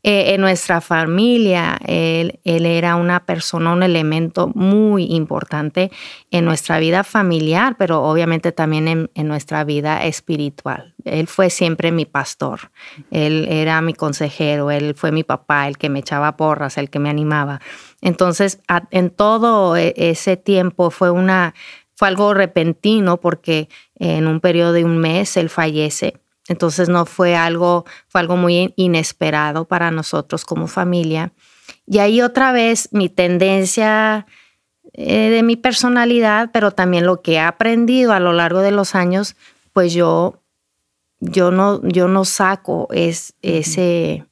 eh, 0.04 0.35
en 0.35 0.40
nuestra 0.40 0.81
familia 0.81 1.78
él, 1.87 2.40
era 2.45 2.97
una 2.97 3.25
persona, 3.25 3.73
un 3.73 3.85
elemento 3.85 4.50
muy 4.54 5.04
importante 5.12 5.92
en 6.31 6.45
nuestra 6.45 6.81
vida 6.81 7.04
familiar, 7.04 7.76
pero 7.78 8.02
obviamente 8.02 8.50
también 8.50 8.88
en, 8.88 9.11
en, 9.14 9.28
nuestra 9.28 9.62
vida 9.62 10.04
espiritual. 10.04 10.95
Él 11.04 11.28
fue 11.28 11.50
siempre 11.50 11.92
mi 11.92 12.04
pastor, 12.04 12.73
él 13.11 13.47
era 13.49 13.81
mi 13.81 13.95
consejero, 13.95 14.71
él 14.71 14.95
fue 14.97 15.12
mi 15.12 15.23
papá, 15.23 15.69
el 15.69 15.78
que 15.78 15.88
me 15.88 16.00
echaba 16.00 16.37
porras, 16.37 16.78
el 16.78 16.90
que 16.90 16.99
me 16.99 17.11
animaba. 17.11 17.61
Entonces, 18.00 18.61
en 18.90 19.11
todo 19.11 19.76
e, 19.76 19.95
ese 19.97 20.37
tiempo 20.37 20.90
fue 20.90 21.11
una 21.11 21.54
fue 22.02 22.09
algo 22.09 22.35
repentino 22.35 23.21
porque 23.21 23.68
en 23.94 24.26
un 24.26 24.40
periodo 24.40 24.73
de 24.73 24.85
un 24.85 24.99
mes 24.99 25.37
él 25.37 25.49
fallece. 25.49 26.14
Entonces 26.49 26.88
no 26.88 27.06
fue 27.06 27.37
algo, 27.37 27.85
fue 28.09 28.21
algo 28.21 28.37
muy 28.37 28.75
inesperado 28.75 29.66
para 29.66 29.92
nosotros 29.92 30.44
como 30.44 30.66
familia. 30.66 31.30
Y 31.87 31.99
ahí 31.99 32.21
otra 32.21 32.50
vez 32.50 32.88
mi 32.90 33.09
tendencia 33.09 34.26
eh, 34.94 35.30
de 35.30 35.44
mi 35.44 35.54
personalidad, 35.54 36.50
pero 36.52 36.73
también 36.73 37.06
lo 37.06 37.23
que 37.23 37.35
he 37.35 37.40
aprendido 37.40 38.12
a 38.12 38.18
lo 38.18 38.32
largo 38.32 38.62
de 38.62 38.73
los 38.73 38.97
años, 38.97 39.37
pues 39.73 39.92
yo, 39.92 40.42
yo, 41.21 41.52
no, 41.52 41.80
yo 41.85 42.09
no 42.09 42.25
saco 42.25 42.88
es, 42.90 43.35
ese, 43.42 44.26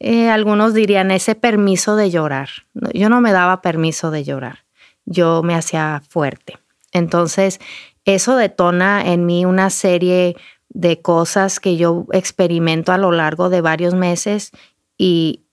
eh, 0.00 0.30
algunos 0.30 0.72
dirían, 0.72 1.10
ese 1.10 1.34
permiso 1.34 1.96
de 1.96 2.10
llorar. 2.10 2.48
Yo 2.94 3.10
no 3.10 3.20
me 3.20 3.32
daba 3.32 3.60
permiso 3.60 4.10
de 4.10 4.24
llorar, 4.24 4.64
yo 5.04 5.42
me 5.42 5.54
hacía 5.54 6.02
fuerte. 6.08 6.56
Entonces, 6.92 7.60
eso 8.04 8.36
detona 8.36 9.12
en 9.12 9.26
mí 9.26 9.44
una 9.44 9.70
serie 9.70 10.36
de 10.70 11.00
cosas 11.00 11.60
que 11.60 11.76
yo 11.76 12.06
experimento 12.12 12.92
a 12.92 12.98
lo 12.98 13.12
largo 13.12 13.50
de 13.50 13.60
varios 13.60 13.94
meses 13.94 14.52
y, 14.96 15.44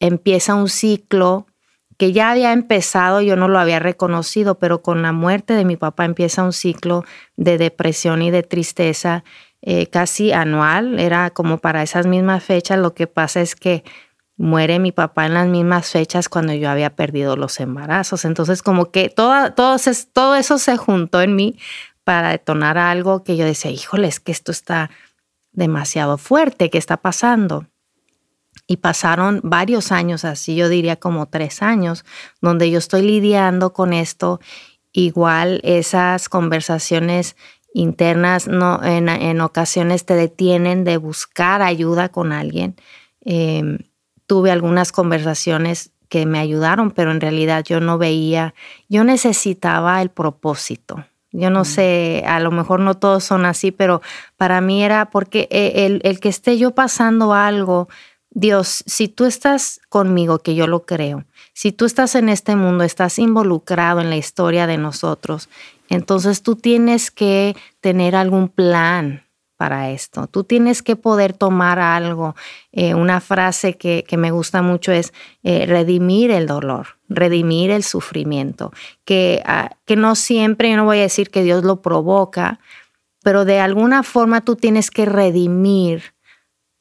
empieza 0.00 0.56
un 0.56 0.68
ciclo 0.68 1.46
que 1.98 2.12
ya 2.12 2.32
había 2.32 2.52
empezado, 2.52 3.20
yo 3.20 3.36
no 3.36 3.46
lo 3.46 3.60
había 3.60 3.78
reconocido, 3.78 4.58
pero 4.58 4.82
con 4.82 5.02
la 5.02 5.12
muerte 5.12 5.54
de 5.54 5.64
mi 5.64 5.76
papá 5.76 6.04
empieza 6.04 6.42
un 6.42 6.52
ciclo 6.52 7.04
de 7.36 7.56
depresión 7.56 8.22
y 8.22 8.32
de 8.32 8.42
tristeza 8.42 9.22
eh, 9.62 9.86
casi 9.86 10.32
anual, 10.32 10.98
era 10.98 11.30
como 11.30 11.58
para 11.58 11.84
esas 11.84 12.06
mismas 12.06 12.42
fechas, 12.42 12.78
lo 12.78 12.92
que 12.92 13.06
pasa 13.06 13.40
es 13.40 13.54
que 13.54 13.84
muere 14.36 14.78
mi 14.78 14.92
papá 14.92 15.26
en 15.26 15.34
las 15.34 15.46
mismas 15.46 15.90
fechas 15.90 16.28
cuando 16.28 16.52
yo 16.52 16.70
había 16.70 16.94
perdido 16.94 17.36
los 17.36 17.58
embarazos. 17.60 18.24
Entonces, 18.24 18.62
como 18.62 18.90
que 18.90 19.08
todo, 19.08 19.52
todo, 19.54 19.76
todo 20.12 20.36
eso 20.36 20.58
se 20.58 20.76
juntó 20.76 21.22
en 21.22 21.34
mí 21.34 21.58
para 22.04 22.30
detonar 22.30 22.78
algo 22.78 23.24
que 23.24 23.36
yo 23.36 23.44
decía, 23.44 23.70
híjole, 23.70 24.08
es 24.08 24.20
que 24.20 24.32
esto 24.32 24.52
está 24.52 24.90
demasiado 25.52 26.18
fuerte, 26.18 26.70
¿qué 26.70 26.78
está 26.78 26.98
pasando? 26.98 27.66
Y 28.66 28.78
pasaron 28.78 29.40
varios 29.42 29.90
años 29.90 30.24
así, 30.24 30.54
yo 30.54 30.68
diría 30.68 30.96
como 30.96 31.26
tres 31.26 31.62
años, 31.62 32.04
donde 32.40 32.70
yo 32.70 32.78
estoy 32.78 33.02
lidiando 33.02 33.72
con 33.72 33.92
esto. 33.92 34.40
Igual 34.92 35.60
esas 35.64 36.28
conversaciones 36.28 37.36
internas 37.74 38.48
no, 38.48 38.82
en, 38.82 39.40
ocasiones 39.40 40.04
te 40.06 40.14
detienen 40.14 40.84
de 40.84 40.96
buscar 40.96 41.62
ayuda 41.62 42.08
con 42.08 42.32
alguien. 42.32 42.76
Em, 43.20 43.78
tuve 44.26 44.50
algunas 44.50 44.92
conversaciones 44.92 45.90
que 46.08 46.26
me 46.26 46.38
ayudaron, 46.38 46.90
pero 46.90 47.10
en 47.10 47.20
realidad 47.20 47.64
yo 47.64 47.80
no 47.80 47.98
veía, 47.98 48.54
yo 48.88 49.04
necesitaba 49.04 50.00
el 50.02 50.10
propósito. 50.10 51.04
Yo 51.32 51.50
no 51.50 51.62
mm. 51.62 51.64
sé, 51.64 52.24
a 52.26 52.40
lo 52.40 52.50
mejor 52.50 52.80
no 52.80 52.94
todos 52.94 53.24
son 53.24 53.44
así, 53.44 53.72
pero 53.72 54.00
para 54.36 54.60
mí 54.60 54.82
era 54.82 55.10
porque 55.10 55.48
e, 55.50 55.86
el, 55.86 56.00
el, 56.04 56.20
que 56.20 56.28
esté 56.28 56.56
yo 56.56 56.74
pasando 56.74 57.34
algo, 57.34 57.88
Dios, 58.30 58.84
si 58.86 59.08
tú 59.08 59.24
estás 59.24 59.80
conmigo, 59.88 60.38
que 60.38 60.54
yo 60.54 60.66
lo 60.66 60.86
creo, 60.86 61.24
si 61.52 61.72
tú 61.72 61.84
estás 61.84 62.14
en 62.14 62.28
este 62.28 62.56
mundo, 62.56 62.84
estás 62.84 63.18
involucrado 63.18 64.00
en 64.00 64.10
la 64.10 64.16
historia 64.16 64.66
de 64.66 64.78
nosotros, 64.78 65.48
entonces 65.88 66.42
tú 66.42 66.56
tienes 66.56 67.10
que 67.10 67.56
tener 67.80 68.16
algún 68.16 68.48
plan, 68.48 69.25
para 69.56 69.90
esto. 69.90 70.26
Tú 70.26 70.44
tienes 70.44 70.82
que 70.82 70.96
poder 70.96 71.32
tomar 71.32 71.78
algo. 71.78 72.34
Eh, 72.72 72.94
una 72.94 73.20
frase 73.20 73.76
que, 73.76 74.04
me 74.16 74.30
gusta 74.30 74.62
mucho 74.62 74.92
es 74.92 75.12
eh, 75.42 75.66
redimir 75.66 76.30
el 76.30 76.46
dolor, 76.46 76.98
redimir 77.08 77.70
el 77.70 77.82
sufrimiento, 77.82 78.72
que, 79.04 79.42
ah, 79.46 79.70
que 79.84 79.96
no 79.96 80.14
siempre, 80.14 80.70
yo 80.70 80.76
no 80.76 80.84
voy 80.84 80.98
a 80.98 81.02
decir 81.02 81.30
que 81.30 81.42
Dios 81.42 81.64
lo 81.64 81.82
provoca, 81.82 82.60
pero 83.22 83.44
de 83.44 83.60
alguna 83.60 84.02
forma 84.02 84.42
tú 84.42 84.56
tienes 84.56 84.90
que 84.90 85.04
redimir 85.04 86.14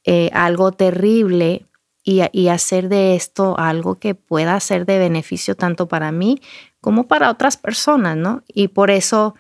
eh, 0.04 0.30
algo 0.34 0.72
terrible 0.72 1.66
y, 2.04 2.22
y, 2.32 2.50
hacer 2.50 2.90
de 2.90 3.16
esto 3.16 3.58
algo 3.58 3.96
que 3.96 4.14
pueda 4.14 4.60
ser 4.60 4.86
de 4.86 5.00
beneficio 5.00 5.56
tanto 5.56 5.88
para 5.88 6.12
mí 6.12 6.40
como 6.80 7.08
para 7.08 7.32
otras 7.32 7.58
personas, 7.58 8.16
¿no? 8.16 8.44
Y 8.48 8.68
por 8.68 8.92
eso 8.92 9.34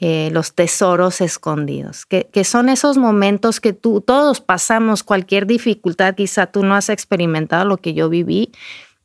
eh, 0.00 0.30
los 0.32 0.54
tesoros 0.54 1.20
escondidos, 1.20 2.06
que, 2.06 2.44
son 2.44 2.68
esos 2.68 2.96
momentos 2.96 3.58
que 3.58 3.72
tú, 3.72 4.00
todos 4.00 4.40
pasamos 4.40 5.02
cualquier 5.02 5.44
dificultad, 5.44 6.14
quizá 6.14 6.46
tú 6.46 6.62
no 6.62 6.76
has 6.76 6.88
experimentado 6.88 7.64
lo 7.64 7.78
que 7.78 7.94
yo 7.94 8.08
viví 8.08 8.52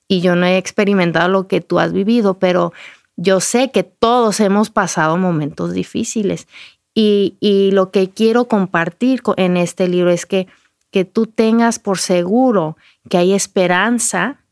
y 0.07 0.21
yo 0.21 0.35
no 0.35 0.45
he 0.45 0.59
experimentado 0.59 1.29
lo 1.29 1.47
que 1.47 1.62
tú 1.62 1.79
has 1.79 1.93
vivido, 1.93 2.35
pero 2.35 2.73
yo 3.15 3.39
sé 3.39 3.71
que 3.71 3.81
todos 3.81 4.39
hemos 4.39 4.69
pasado 4.69 5.17
momentos 5.17 5.73
difíciles. 5.73 6.47
Y, 6.93 7.38
y 7.39 7.71
lo 7.71 7.89
que 7.89 8.12
quiero 8.12 8.45
compartir 8.45 9.23
en 9.38 9.57
este 9.57 9.88
libro 9.88 10.12
es 10.12 10.27
que, 10.27 10.45
que 10.91 11.05
tú 11.05 11.25
tengas 11.25 11.79
por 11.79 11.97
seguro 11.97 12.77
que 13.09 13.17
hay 13.17 13.33
esperanza 13.33 14.42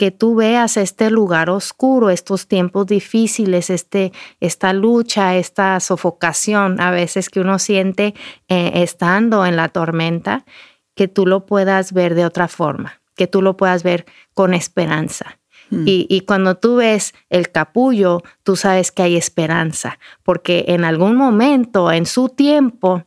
que 0.00 0.10
tú 0.10 0.34
veas 0.34 0.78
este 0.78 1.10
lugar 1.10 1.50
oscuro, 1.50 2.08
estos 2.08 2.46
tiempos 2.48 2.86
difíciles, 2.86 3.68
este, 3.68 4.12
esta 4.40 4.72
lucha, 4.72 5.36
esta 5.36 5.78
sofocación 5.78 6.80
a 6.80 6.90
veces 6.90 7.28
que 7.28 7.38
uno 7.38 7.58
siente 7.58 8.14
eh, 8.48 8.70
estando 8.76 9.44
en 9.44 9.56
la 9.56 9.68
tormenta, 9.68 10.46
que 10.94 11.06
tú 11.06 11.26
lo 11.26 11.44
puedas 11.44 11.92
ver 11.92 12.14
de 12.14 12.24
otra 12.24 12.48
forma, 12.48 13.02
que 13.14 13.26
tú 13.26 13.42
lo 13.42 13.58
puedas 13.58 13.82
ver 13.82 14.06
con 14.32 14.54
esperanza. 14.54 15.38
Hmm. 15.68 15.86
Y, 15.86 16.06
y, 16.08 16.22
cuando 16.22 16.54
tú 16.54 16.76
ves 16.76 17.12
el 17.28 17.50
capullo, 17.50 18.22
tú 18.42 18.56
sabes 18.56 18.92
que 18.92 19.02
hay 19.02 19.16
esperanza, 19.16 19.98
porque 20.22 20.64
en 20.68 20.86
algún 20.86 21.14
momento, 21.14 21.92
en 21.92 22.06
su 22.06 22.30
tiempo, 22.30 23.04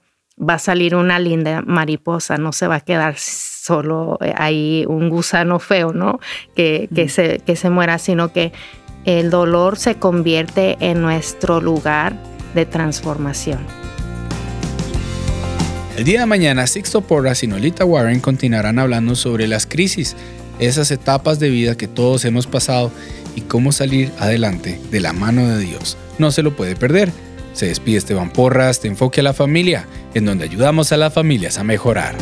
va 0.47 0.55
a 0.55 0.59
salir 0.59 0.95
una 0.95 1.19
linda 1.19 1.61
mariposa, 1.65 2.37
no 2.37 2.51
se 2.51 2.67
va 2.67 2.75
a 2.75 2.79
quedar 2.81 3.15
solo 3.17 4.17
eh, 4.21 4.33
ahí 4.37 4.85
un 4.87 5.09
gusano 5.09 5.59
feo, 5.59 5.93
¿no? 5.93 6.19
Que, 6.55 6.87
se, 7.09 7.39
que 7.45 7.55
se 7.55 7.69
muera, 7.69 7.97
sino 7.97 8.31
que 8.31 8.51
el 9.05 9.29
dolor 9.29 9.77
se 9.77 9.95
convierte 9.95 10.77
en 10.79 11.01
nuestro 11.01 11.61
lugar 11.61 12.17
de 12.53 12.65
transformación. 12.65 13.59
El 15.97 16.05
día 16.05 16.21
de 16.21 16.25
mañana, 16.25 16.65
Sixto 16.65 17.01
Porras 17.01 17.43
y 17.43 17.47
Nolita 17.47 17.85
Warren 17.85 18.19
continuarán 18.19 18.79
hablando 18.79 19.15
sobre 19.15 19.47
las 19.47 19.67
crisis, 19.67 20.15
esas 20.59 20.89
etapas 20.89 21.39
de 21.39 21.49
vida 21.49 21.75
que 21.75 21.87
todos 21.87 22.25
hemos 22.25 22.47
pasado 22.47 22.91
y 23.35 23.41
cómo 23.41 23.71
salir 23.71 24.11
adelante 24.19 24.79
de 24.91 24.99
la 24.99 25.13
mano 25.13 25.47
de 25.47 25.59
Dios. 25.59 25.97
No 26.17 26.31
se 26.31 26.41
lo 26.41 26.55
puede 26.55 26.75
perder. 26.75 27.11
Se 27.53 27.67
despide 27.67 27.97
Esteban 27.97 28.31
Porras 28.31 28.81
de 28.81 28.89
Enfoque 28.89 29.21
a 29.21 29.23
la 29.23 29.33
Familia, 29.33 29.87
en 30.15 30.25
donde 30.25 30.43
ayudamos 30.43 30.91
a 30.91 30.97
las 30.97 31.13
familias 31.13 31.59
a 31.59 31.63
mejorar. 31.63 32.15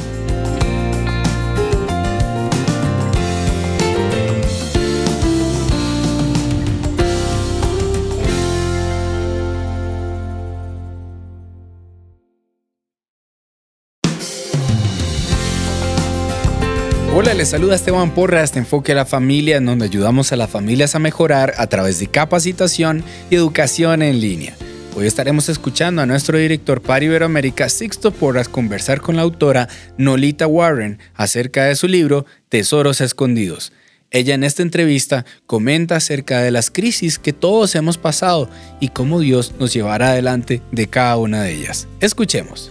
Hola, 17.14 17.34
les 17.34 17.50
saluda 17.50 17.76
Esteban 17.76 18.12
Porras 18.12 18.54
de 18.54 18.62
Enfoque 18.62 18.92
a 18.92 18.96
la 18.96 19.06
Familia, 19.06 19.58
en 19.58 19.66
donde 19.66 19.86
ayudamos 19.86 20.34
a 20.34 20.36
las 20.36 20.50
familias 20.50 20.96
a 20.96 21.00
mejorar 21.00 21.54
a 21.58 21.68
través 21.68 22.00
de 22.00 22.08
capacitación 22.08 23.04
y 23.30 23.36
educación 23.36 24.02
en 24.02 24.20
línea. 24.20 24.56
Hoy 24.94 25.08
estaremos 25.08 25.48
escuchando 25.48 26.02
a 26.02 26.06
nuestro 26.06 26.38
director 26.38 26.82
para 26.82 27.06
Iberoamérica, 27.06 27.70
Sixto 27.70 28.12
Porras, 28.12 28.50
conversar 28.50 29.00
con 29.00 29.16
la 29.16 29.22
autora 29.22 29.70
Nolita 29.98 30.48
Warren 30.48 31.00
acerca 31.16 31.64
de 31.64 31.76
su 31.76 31.88
libro 31.88 32.26
Tesoros 32.50 33.00
Escondidos. 33.00 33.72
Ella 34.10 34.36
en 34.36 34.44
esta 34.44 34.64
entrevista 34.64 35.26
comenta 35.48 35.96
acerca 35.96 36.42
de 36.42 36.52
las 36.52 36.70
crisis 36.70 37.20
que 37.20 37.32
todos 37.32 37.74
hemos 37.76 37.98
pasado 37.98 38.50
y 38.82 38.90
cómo 38.90 39.22
Dios 39.22 39.54
nos 39.58 39.74
llevará 39.74 40.10
adelante 40.10 40.62
de 40.74 40.88
cada 40.88 41.16
una 41.16 41.42
de 41.44 41.54
ellas. 41.54 41.88
Escuchemos. 42.02 42.70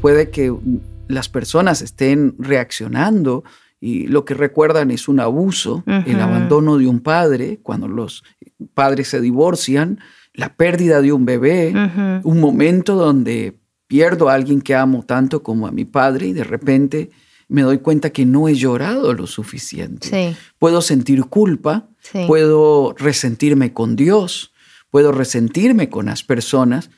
Puede 0.00 0.30
que 0.30 0.50
las 1.08 1.28
personas 1.28 1.82
estén 1.82 2.36
reaccionando 2.38 3.44
y 3.80 4.06
lo 4.08 4.24
que 4.24 4.34
recuerdan 4.34 4.90
es 4.90 5.08
un 5.08 5.20
abuso, 5.20 5.84
el 5.86 6.20
abandono 6.20 6.78
de 6.78 6.86
un 6.86 7.00
padre, 7.00 7.60
cuando 7.62 7.86
los 7.86 8.24
padres 8.74 9.08
se 9.08 9.20
divorcian, 9.20 10.00
la 10.34 10.54
pérdida 10.54 11.00
de 11.00 11.12
un 11.12 11.24
bebé, 11.24 11.72
un 12.24 12.40
momento 12.40 12.94
donde 12.96 13.58
pierdo 13.86 14.28
a 14.28 14.34
alguien 14.34 14.60
que 14.60 14.74
amo 14.74 15.04
tanto 15.04 15.42
como 15.42 15.66
a 15.66 15.72
mi 15.72 15.84
padre 15.84 16.28
y 16.28 16.32
de 16.32 16.44
repente 16.44 17.10
me 17.48 17.62
doy 17.62 17.78
cuenta 17.78 18.10
que 18.10 18.26
no 18.26 18.48
he 18.48 18.54
llorado 18.54 19.14
lo 19.14 19.26
suficiente. 19.26 20.36
Puedo 20.58 20.82
sentir 20.82 21.24
culpa, 21.24 21.88
puedo 22.26 22.94
resentirme 22.98 23.72
con 23.72 23.96
Dios, 23.96 24.52
puedo 24.90 25.12
resentirme 25.12 25.88
con 25.88 26.06
las 26.06 26.22
personas. 26.22 26.90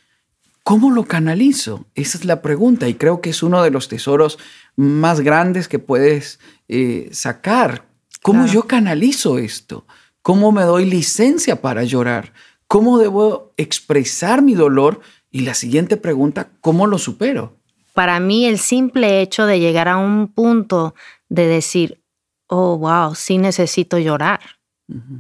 ¿Cómo 0.65 0.91
lo 0.91 1.05
canalizo? 1.05 1.87
Esa 1.95 2.19
es 2.19 2.25
la 2.25 2.43
pregunta 2.43 2.89
y 2.89 2.95
creo 2.95 3.21
que 3.21 3.31
es 3.31 3.43
uno 3.43 3.63
de 3.63 3.71
los 3.71 3.89
tesoros 3.89 4.39
más 4.77 5.21
grandes 5.21 5.69
que 5.69 5.79
puedes 5.79 6.39
eh, 6.73 7.09
sacar. 7.11 7.85
¿Cómo 8.23 8.47
yo 8.47 8.69
canalizo 8.69 9.39
esto? 9.39 9.87
¿Cómo 10.23 10.53
me 10.53 10.63
doy 10.63 10.85
licencia 10.85 11.61
para 11.61 11.83
llorar? 11.83 12.33
¿Cómo 12.69 12.99
debo 12.99 13.53
expresar 13.57 14.41
mi 14.41 14.55
dolor? 14.55 15.01
Y 15.33 15.41
la 15.41 15.55
siguiente 15.55 15.97
pregunta, 15.97 16.51
¿cómo 16.61 16.87
lo 16.87 16.99
supero? 16.99 17.57
Para 17.93 18.21
mí 18.21 18.47
el 18.47 18.61
simple 18.61 19.21
hecho 19.21 19.47
de 19.47 19.59
llegar 19.59 19.89
a 19.89 19.97
un 19.97 20.29
punto 20.29 20.95
de 21.29 21.49
decir, 21.49 22.01
oh, 22.47 22.79
wow, 22.79 23.17
sí 23.17 23.39
necesito 23.39 23.99
llorar, 23.99 24.39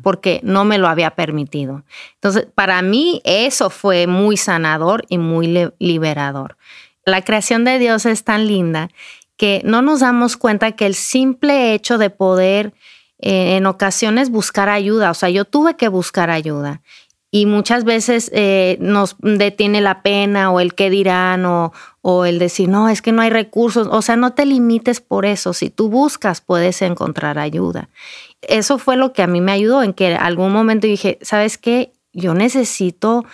porque 0.04 0.40
no 0.44 0.64
me 0.64 0.78
lo 0.78 0.86
había 0.86 1.16
permitido. 1.16 1.82
Entonces, 2.14 2.46
para 2.54 2.80
mí 2.80 3.22
eso 3.24 3.70
fue 3.70 4.06
muy 4.06 4.36
sanador 4.36 5.04
y 5.08 5.18
muy 5.18 5.72
liberador. 5.80 6.56
La 7.04 7.22
creación 7.22 7.64
de 7.64 7.80
Dios 7.80 8.06
es 8.06 8.22
tan 8.22 8.46
linda 8.46 8.88
que 9.40 9.62
no 9.64 9.80
nos 9.80 10.00
damos 10.00 10.36
cuenta 10.36 10.72
que 10.72 10.84
el 10.84 10.94
simple 10.94 11.72
hecho 11.72 11.96
de 11.96 12.10
poder 12.10 12.74
eh, 13.20 13.56
en 13.56 13.64
ocasiones 13.64 14.28
buscar 14.28 14.68
ayuda, 14.68 15.10
o 15.10 15.14
sea, 15.14 15.30
yo 15.30 15.46
tuve 15.46 15.76
que 15.76 15.88
buscar 15.88 16.28
ayuda 16.28 16.82
y 17.30 17.46
muchas 17.46 17.84
veces 17.84 18.30
eh, 18.34 18.76
nos 18.80 19.16
detiene 19.20 19.80
la 19.80 20.02
pena 20.02 20.50
o 20.50 20.60
el 20.60 20.74
qué 20.74 20.90
dirán 20.90 21.46
o, 21.46 21.72
o, 22.02 22.26
el 22.26 22.38
decir, 22.38 22.68
no, 22.68 22.90
es 22.90 23.00
que 23.00 23.12
no 23.12 23.22
hay 23.22 23.30
recursos. 23.30 23.88
O 23.90 24.02
sea, 24.02 24.16
no 24.16 24.34
te 24.34 24.44
limites 24.44 25.00
por 25.00 25.24
eso. 25.24 25.54
Si 25.54 25.70
tú 25.70 25.88
buscas, 25.88 26.42
puedes 26.42 26.82
encontrar 26.82 27.38
ayuda. 27.38 27.88
Eso 28.42 28.76
fue 28.76 28.98
lo 28.98 29.14
que 29.14 29.22
a 29.22 29.26
mí 29.26 29.40
me 29.40 29.52
ayudó 29.52 29.82
en 29.82 29.94
que 29.94 30.16
algún 30.16 30.52
momento 30.52 30.86
dije, 30.86 31.18
¿sabes 31.22 31.56
qué? 31.56 31.92
Yo 32.12 32.34
necesito 32.34 33.24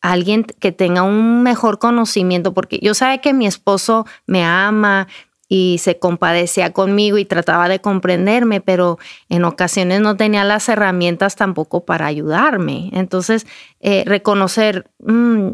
alguien 0.00 0.44
que 0.44 0.72
tenga 0.72 1.02
un 1.02 1.42
mejor 1.42 1.78
conocimiento, 1.78 2.54
porque 2.54 2.78
yo 2.80 2.94
sabía 2.94 3.18
que 3.18 3.32
mi 3.32 3.46
esposo 3.46 4.06
me 4.26 4.44
ama, 4.44 5.08
y 5.48 5.78
se 5.78 5.98
compadecía 5.98 6.72
conmigo 6.72 7.18
y 7.18 7.24
trataba 7.24 7.68
de 7.68 7.80
comprenderme, 7.80 8.60
pero 8.60 8.98
en 9.28 9.44
ocasiones 9.44 10.00
no 10.00 10.16
tenía 10.16 10.44
las 10.44 10.68
herramientas 10.68 11.36
tampoco 11.36 11.84
para 11.84 12.06
ayudarme. 12.06 12.90
Entonces, 12.92 13.46
eh, 13.80 14.02
reconocer, 14.06 14.90
mm, 15.00 15.50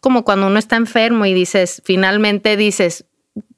como 0.00 0.24
cuando 0.24 0.46
uno 0.46 0.58
está 0.58 0.76
enfermo 0.76 1.26
y 1.26 1.34
dices, 1.34 1.82
finalmente 1.84 2.56
dices, 2.56 3.04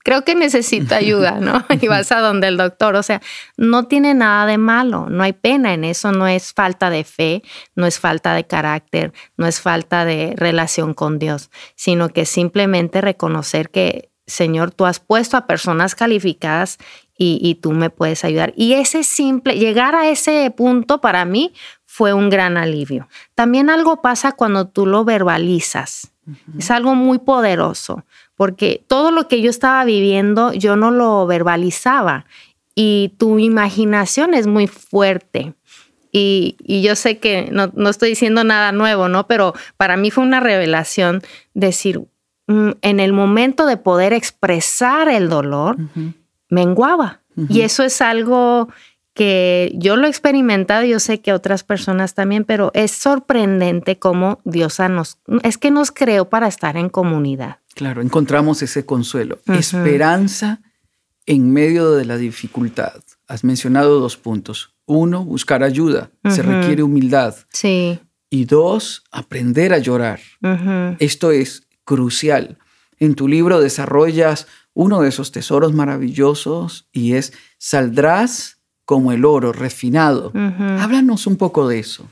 creo 0.05 0.23
que 0.25 0.35
necesito 0.35 0.95
ayuda, 0.95 1.41
¿no? 1.41 1.64
Y 1.81 1.88
vas 1.88 2.12
a 2.12 2.21
donde 2.21 2.49
el 2.49 2.57
doctor, 2.57 2.95
o 2.95 3.03
sea, 3.03 3.21
no 3.57 3.87
tiene 3.88 4.14
nada 4.14 4.47
de 4.47 4.59
malo, 4.59 5.09
no 5.11 5.23
hay 5.23 5.33
pena 5.33 5.75
en 5.75 5.85
eso, 5.85 6.12
no 6.12 6.29
es 6.29 6.53
falta 6.53 6.91
de 6.91 7.05
fe, 7.05 7.43
no 7.75 7.87
es 7.87 7.99
falta 7.99 8.35
de 8.35 8.47
carácter, 8.47 9.12
no 9.37 9.47
es 9.47 9.61
falta 9.61 10.05
de 10.05 10.35
relación 10.37 10.95
con 10.95 11.19
Dios, 11.19 11.50
sino 11.75 12.11
que 12.11 12.26
simplemente 12.26 13.00
reconocer 13.00 13.71
que 13.71 14.13
Señor, 14.26 14.71
tú 14.71 14.87
has 14.87 15.00
puesto 15.00 15.37
a 15.37 15.47
personas 15.47 15.95
calificadas 15.95 16.79
y, 17.16 17.57
tú 17.62 17.72
me 17.72 17.90
puedes 17.90 18.25
ayudar. 18.25 18.53
Y 18.57 18.72
ese 18.72 19.05
simple, 19.05 19.57
llegar 19.57 19.94
a 19.94 20.09
ese 20.09 20.51
punto 20.51 21.01
para 21.01 21.25
mí 21.25 21.53
fue 21.85 22.12
un 22.12 22.29
gran 22.29 22.57
alivio. 22.57 23.09
También 23.35 23.70
algo 23.70 24.03
pasa 24.03 24.33
cuando 24.33 24.66
tú 24.66 24.87
lo 24.87 25.05
verbalizas. 25.05 26.11
Es 26.59 26.70
algo 26.70 26.94
muy 26.94 27.18
poderoso, 27.18 28.05
porque 28.35 28.83
todo 28.88 29.11
lo 29.11 29.29
que 29.29 29.42
yo 29.42 29.51
estaba 29.51 29.85
viviendo, 29.85 30.53
yo 30.53 30.75
no 30.75 30.90
lo 30.90 31.27
verbalizaba. 31.27 32.25
Y 32.75 33.14
tu 33.18 33.38
imaginación 33.38 34.35
es 34.35 34.46
muy 34.46 34.66
fuerte. 34.66 35.55
Y, 36.11 36.57
yo 36.83 36.96
sé 36.96 37.18
que 37.18 37.48
no, 37.53 37.70
no, 37.75 37.90
estoy 37.90 38.11
diciendo 38.11 38.42
nada 38.42 38.72
nuevo, 38.72 39.09
¿no? 39.09 39.27
Pero 39.27 39.55
para 39.77 39.96
mí 39.96 40.11
fue 40.11 40.25
una 40.25 40.40
revelación 40.40 41.22
decir, 41.53 42.03
en 42.46 43.00
el 43.00 43.12
momento 43.12 43.66
de 43.66 43.76
poder 43.76 44.12
expresar 44.12 45.09
el 45.09 45.28
dolor, 45.28 45.76
menguaba. 46.48 47.20
Y 47.48 47.62
eso 47.62 47.83
es 47.83 48.00
algo 48.00 48.68
que 49.14 49.72
yo 49.76 49.96
lo 49.96 50.07
he 50.07 50.11
experimentado, 50.11 50.85
yo 50.85 50.98
sé 50.98 51.20
que 51.20 51.33
otras 51.33 51.62
personas 51.62 52.14
también, 52.14 52.44
pero 52.44 52.72
es 52.74 52.90
sorprendente 52.90 53.98
cómo 53.98 54.40
Dios 54.44 54.80
nos, 54.90 55.18
es 55.42 55.57
que 55.57 55.70
nos 55.70 55.92
creó 55.92 56.28
para 56.28 56.48
estar 56.48 56.76
en 56.76 56.88
comunidad. 56.88 57.59
Claro, 57.74 58.02
encontramos 58.02 58.61
ese 58.62 58.85
consuelo, 58.85 59.38
esperanza 59.46 60.61
en 61.26 61.52
medio 61.52 61.92
de 61.92 62.04
la 62.04 62.16
dificultad. 62.16 63.02
Has 63.26 63.44
mencionado 63.44 64.00
dos 64.00 64.16
puntos. 64.16 64.74
Uno, 64.87 65.24
buscar 65.24 65.62
ayuda, 65.62 66.11
se 66.28 66.42
requiere 66.42 66.83
humildad. 66.83 67.35
Sí. 67.52 67.98
Y 68.30 68.44
dos, 68.44 69.04
aprender 69.11 69.72
a 69.72 69.78
llorar. 69.78 70.20
Esto 70.98 71.30
es 71.30 71.63
crucial. 71.85 72.59
En 72.99 73.14
tu 73.14 73.29
libro 73.29 73.61
desarrollas 73.61 74.47
uno 74.73 75.03
de 75.03 75.09
esos 75.09 75.33
tesoros 75.33 75.73
maravillosos 75.73 76.88
y 76.92 77.14
es 77.14 77.33
saldrás 77.59 78.59
como 78.85 79.12
el 79.12 79.25
oro 79.25 79.53
refinado. 79.53 80.33
Háblanos 80.35 81.27
un 81.27 81.37
poco 81.37 81.68
de 81.68 81.79
eso. 81.79 82.09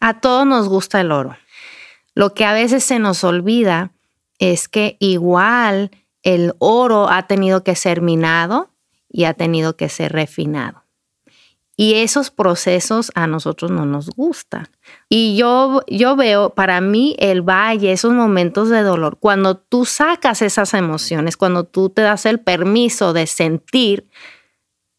A 0.00 0.20
todos 0.20 0.46
nos 0.46 0.68
gusta 0.68 1.00
el 1.00 1.10
oro. 1.10 1.36
Lo 2.14 2.34
que 2.34 2.44
a 2.44 2.52
veces 2.52 2.84
se 2.84 2.98
nos 2.98 3.24
olvida 3.24 3.92
es 4.38 4.68
que 4.68 4.96
igual 5.00 5.90
el 6.22 6.54
oro 6.58 7.08
ha 7.08 7.26
tenido 7.26 7.64
que 7.64 7.74
ser 7.74 8.00
minado 8.00 8.70
y 9.08 9.24
ha 9.24 9.34
tenido 9.34 9.76
que 9.76 9.88
ser 9.88 10.12
refinado. 10.12 10.84
Y 11.80 11.94
esos 11.94 12.32
procesos 12.32 13.12
a 13.14 13.28
nosotros 13.28 13.70
no 13.70 13.86
nos 13.86 14.10
gustan. 14.10 14.66
Y 15.08 15.36
yo, 15.36 15.82
yo 15.86 16.16
veo 16.16 16.50
para 16.50 16.80
mí 16.80 17.14
el 17.20 17.42
valle, 17.42 17.92
esos 17.92 18.12
momentos 18.12 18.68
de 18.68 18.82
dolor, 18.82 19.16
cuando 19.20 19.56
tú 19.56 19.84
sacas 19.84 20.42
esas 20.42 20.74
emociones, 20.74 21.36
cuando 21.36 21.62
tú 21.62 21.88
te 21.88 22.02
das 22.02 22.26
el 22.26 22.40
permiso 22.40 23.12
de 23.12 23.28
sentir, 23.28 24.08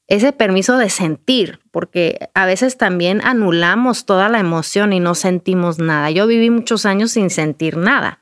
ese 0.08 0.32
permiso 0.32 0.78
de 0.78 0.90
sentir, 0.90 1.60
porque 1.72 2.30
a 2.34 2.46
veces 2.46 2.78
también 2.78 3.20
anulamos 3.26 4.06
toda 4.06 4.30
la 4.30 4.40
emoción 4.40 4.94
y 4.94 5.02
no 5.02 5.16
sentimos 5.16 5.80
nada. 5.80 6.12
Yo 6.12 6.28
viví 6.28 6.50
muchos 6.50 6.86
años 6.86 7.12
sin 7.12 7.30
sentir 7.30 7.76
nada, 7.76 8.22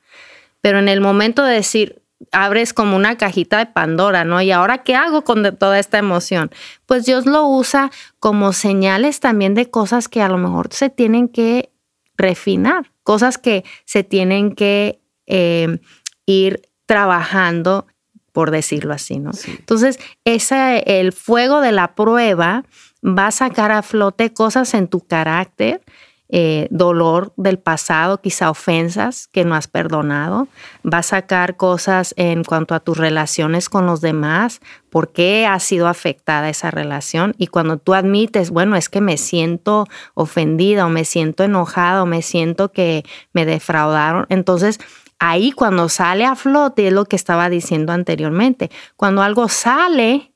pero 0.62 0.80
en 0.80 0.90
el 0.90 1.00
momento 1.00 1.44
de 1.44 1.54
decir, 1.54 2.02
abres 2.32 2.74
como 2.74 2.96
una 2.96 3.18
cajita 3.18 3.60
de 3.60 3.68
Pandora, 3.68 4.24
¿no? 4.24 4.42
¿Y 4.42 4.52
ahora 4.52 4.80
qué 4.80 4.96
hago 4.96 5.24
con 5.24 5.56
toda 5.58 5.80
esta 5.80 5.98
emoción? 5.98 6.52
Pues 6.86 7.06
Dios 7.06 7.26
lo 7.26 7.48
usa 7.48 7.92
como 8.20 8.54
señales 8.54 9.20
también 9.20 9.54
de 9.54 9.70
cosas 9.70 10.08
que 10.08 10.22
a 10.22 10.28
lo 10.28 10.38
mejor 10.38 10.70
se 10.72 10.90
tienen 10.90 11.28
que 11.28 11.72
refinar, 12.18 12.92
cosas 13.04 13.38
que 13.38 13.64
se 13.86 14.04
tienen 14.04 14.56
que 14.56 15.00
eh, 15.28 15.80
ir 16.26 16.70
trabajando, 16.86 17.88
por 18.32 18.52
decirlo 18.52 18.94
así, 18.94 19.20
¿no? 19.20 19.32
Entonces, 19.48 20.00
ese, 20.24 20.84
el 21.00 21.12
fuego 21.12 21.62
de 21.62 21.72
la 21.72 21.96
prueba 21.96 22.66
va 23.04 23.28
a 23.28 23.32
sacar 23.32 23.72
a 23.72 23.84
flote 23.84 24.34
cosas 24.34 24.74
en 24.74 24.88
tu 24.88 25.06
carácter 25.06 25.82
eh, 26.30 26.68
dolor 26.72 27.34
del 27.38 27.58
pasado, 27.58 28.20
quizá 28.20 28.50
ofensas 28.50 29.28
que 29.28 29.46
no 29.46 29.56
has 29.56 29.68
perdonado, 29.68 30.48
va 30.86 31.00
a 31.00 31.04
sacar 31.04 31.56
cosas 31.56 32.14
en 32.18 32.44
cuanto 32.44 32.76
a 32.76 32.82
tus 32.82 32.98
relaciones 32.98 33.70
con 33.70 33.86
los 33.86 34.02
demás, 34.02 34.60
por 34.90 35.14
qué 35.14 35.46
ha 35.46 35.60
sido 35.60 35.88
afectada 35.88 36.50
esa 36.50 36.70
relación. 36.70 37.34
Y 37.38 37.48
cuando 37.48 37.78
tú 37.78 37.94
admites, 37.94 38.50
bueno, 38.50 38.76
es 38.76 38.90
que 38.90 39.00
me 39.00 39.18
siento 39.18 39.88
ofendida 40.16 40.86
o 40.86 40.90
me 40.90 41.06
siento 41.06 41.44
enojada 41.44 42.04
o 42.04 42.06
me 42.06 42.22
siento 42.22 42.72
que 42.72 43.06
me 43.32 43.46
defraudaron, 43.46 44.26
entonces 44.30 44.80
ahí 45.20 45.52
cuando 45.52 45.90
sale 45.90 46.26
a 46.26 46.36
flote 46.36 46.88
es 46.88 46.94
lo 46.94 47.06
que 47.06 47.16
estaba 47.16 47.50
diciendo 47.50 47.94
anteriormente, 47.94 48.70
cuando 48.96 49.22
algo 49.22 49.48
sale 49.48 50.34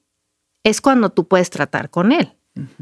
es 0.63 0.81
cuando 0.81 1.09
tú 1.09 1.27
puedes 1.27 1.49
tratar 1.49 1.89
con 1.89 2.11
él. 2.11 2.33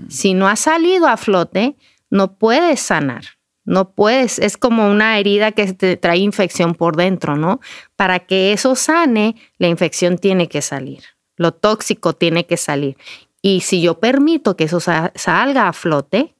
Si 0.07 0.33
no 0.33 0.47
ha 0.47 0.55
salido 0.55 1.07
a 1.07 1.17
flote, 1.17 1.75
no 2.09 2.35
puedes 2.37 2.79
sanar. 2.79 3.23
No 3.65 3.91
puedes, 3.91 4.39
es 4.39 4.57
como 4.57 4.89
una 4.89 5.19
herida 5.19 5.51
que 5.51 5.73
te 5.73 5.95
trae 5.95 6.17
infección 6.17 6.73
por 6.73 6.95
dentro, 6.95 7.35
¿no? 7.35 7.59
Para 7.95 8.19
que 8.19 8.51
eso 8.51 8.75
sane, 8.75 9.35
la 9.59 9.67
infección 9.67 10.17
tiene 10.17 10.47
que 10.47 10.61
salir. 10.61 11.03
lo 11.37 11.53
tóxico 11.53 12.13
tiene 12.13 12.45
que 12.45 12.57
salir. 12.57 12.97
Y 13.41 13.61
si 13.61 13.81
yo 13.81 13.99
permito 13.99 14.57
que 14.57 14.65
eso 14.65 14.79
salga 14.79 15.67
a 15.67 15.73
flote, 15.73 16.35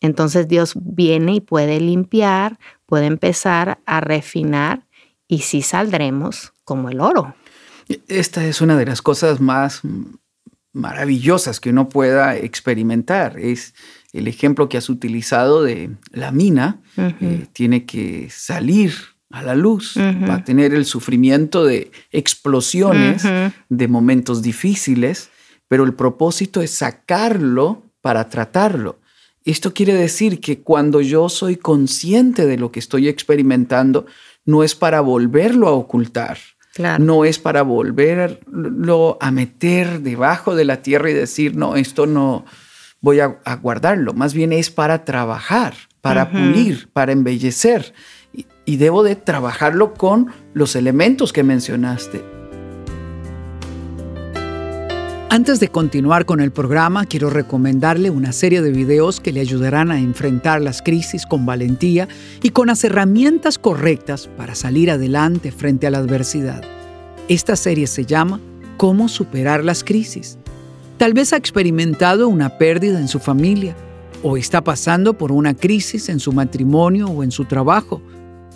entonces 0.00 0.48
Dios 0.48 0.74
viene 0.76 1.34
y 1.34 1.40
puede 1.40 1.80
limpiar, 1.80 2.58
puede 2.86 3.06
empezar 3.06 3.80
a 3.86 4.00
refinar 4.00 4.86
y 5.26 5.40
sí 5.40 5.62
saldremos 5.62 6.52
como 6.64 6.90
el 6.90 7.00
oro. 7.00 7.34
Esta 8.06 8.44
es 8.44 8.60
una 8.60 8.76
de 8.76 8.86
las 8.86 9.02
cosas 9.02 9.40
más 9.40 9.82
maravillosas 10.72 11.58
que 11.58 11.70
uno 11.70 11.88
pueda 11.88 12.36
experimentar. 12.36 13.38
Es 13.38 13.74
el 14.12 14.28
ejemplo 14.28 14.68
que 14.68 14.78
has 14.78 14.88
utilizado 14.88 15.62
de 15.62 15.90
la 16.12 16.32
mina. 16.32 16.80
Eh, 16.96 17.46
tiene 17.52 17.84
que 17.84 18.28
salir 18.30 18.92
a 19.30 19.42
la 19.42 19.54
luz, 19.54 19.94
va 19.96 20.34
a 20.34 20.44
tener 20.44 20.74
el 20.74 20.84
sufrimiento 20.84 21.64
de 21.64 21.92
explosiones, 22.10 23.22
de 23.68 23.88
momentos 23.88 24.42
difíciles, 24.42 25.30
pero 25.68 25.84
el 25.84 25.94
propósito 25.94 26.62
es 26.62 26.72
sacarlo 26.72 27.84
para 28.00 28.28
tratarlo. 28.28 28.98
Esto 29.44 29.72
quiere 29.72 29.94
decir 29.94 30.40
que 30.40 30.60
cuando 30.60 31.00
yo 31.00 31.28
soy 31.28 31.56
consciente 31.56 32.46
de 32.46 32.58
lo 32.58 32.72
que 32.72 32.80
estoy 32.80 33.08
experimentando, 33.08 34.06
no 34.44 34.64
es 34.64 34.74
para 34.74 35.00
volverlo 35.00 35.68
a 35.68 35.72
ocultar, 35.72 36.38
no 36.98 37.24
es 37.24 37.38
para 37.38 37.62
volverlo 37.62 39.16
a 39.20 39.30
meter 39.30 40.00
debajo 40.00 40.56
de 40.56 40.64
la 40.64 40.82
tierra 40.82 41.10
y 41.10 41.14
decir, 41.14 41.56
no, 41.56 41.76
esto 41.76 42.06
no 42.06 42.44
voy 43.00 43.20
a, 43.20 43.38
guardarlo, 43.62 44.12
más 44.14 44.34
bien 44.34 44.52
es 44.52 44.70
para 44.70 45.04
trabajar, 45.04 45.74
para 46.00 46.30
pulir, 46.30 46.88
para 46.92 47.12
embellecer 47.12 47.94
y 48.64 48.76
debo 48.76 49.02
de 49.02 49.16
trabajarlo 49.16 49.94
con 49.94 50.32
los 50.54 50.76
elementos 50.76 51.32
que 51.32 51.42
mencionaste. 51.42 52.40
Antes 55.32 55.60
de 55.60 55.68
continuar 55.68 56.26
con 56.26 56.40
el 56.40 56.50
programa, 56.50 57.06
quiero 57.06 57.30
recomendarle 57.30 58.10
una 58.10 58.32
serie 58.32 58.62
de 58.62 58.72
videos 58.72 59.20
que 59.20 59.30
le 59.30 59.38
ayudarán 59.38 59.92
a 59.92 60.00
enfrentar 60.00 60.60
las 60.60 60.82
crisis 60.82 61.24
con 61.24 61.46
valentía 61.46 62.08
y 62.42 62.50
con 62.50 62.66
las 62.66 62.82
herramientas 62.82 63.56
correctas 63.56 64.26
para 64.36 64.56
salir 64.56 64.90
adelante 64.90 65.52
frente 65.52 65.86
a 65.86 65.90
la 65.90 65.98
adversidad. 65.98 66.64
Esta 67.28 67.54
serie 67.54 67.86
se 67.86 68.06
llama 68.06 68.40
Cómo 68.76 69.08
superar 69.08 69.62
las 69.62 69.84
crisis. 69.84 70.39
Tal 71.00 71.14
vez 71.14 71.32
ha 71.32 71.38
experimentado 71.38 72.28
una 72.28 72.58
pérdida 72.58 73.00
en 73.00 73.08
su 73.08 73.20
familia 73.20 73.74
o 74.22 74.36
está 74.36 74.62
pasando 74.62 75.14
por 75.14 75.32
una 75.32 75.54
crisis 75.54 76.10
en 76.10 76.20
su 76.20 76.30
matrimonio 76.30 77.06
o 77.06 77.24
en 77.24 77.30
su 77.30 77.46
trabajo 77.46 78.02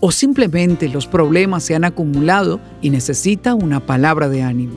o 0.00 0.12
simplemente 0.12 0.90
los 0.90 1.06
problemas 1.06 1.64
se 1.64 1.74
han 1.74 1.84
acumulado 1.84 2.60
y 2.82 2.90
necesita 2.90 3.54
una 3.54 3.80
palabra 3.80 4.28
de 4.28 4.42
ánimo. 4.42 4.74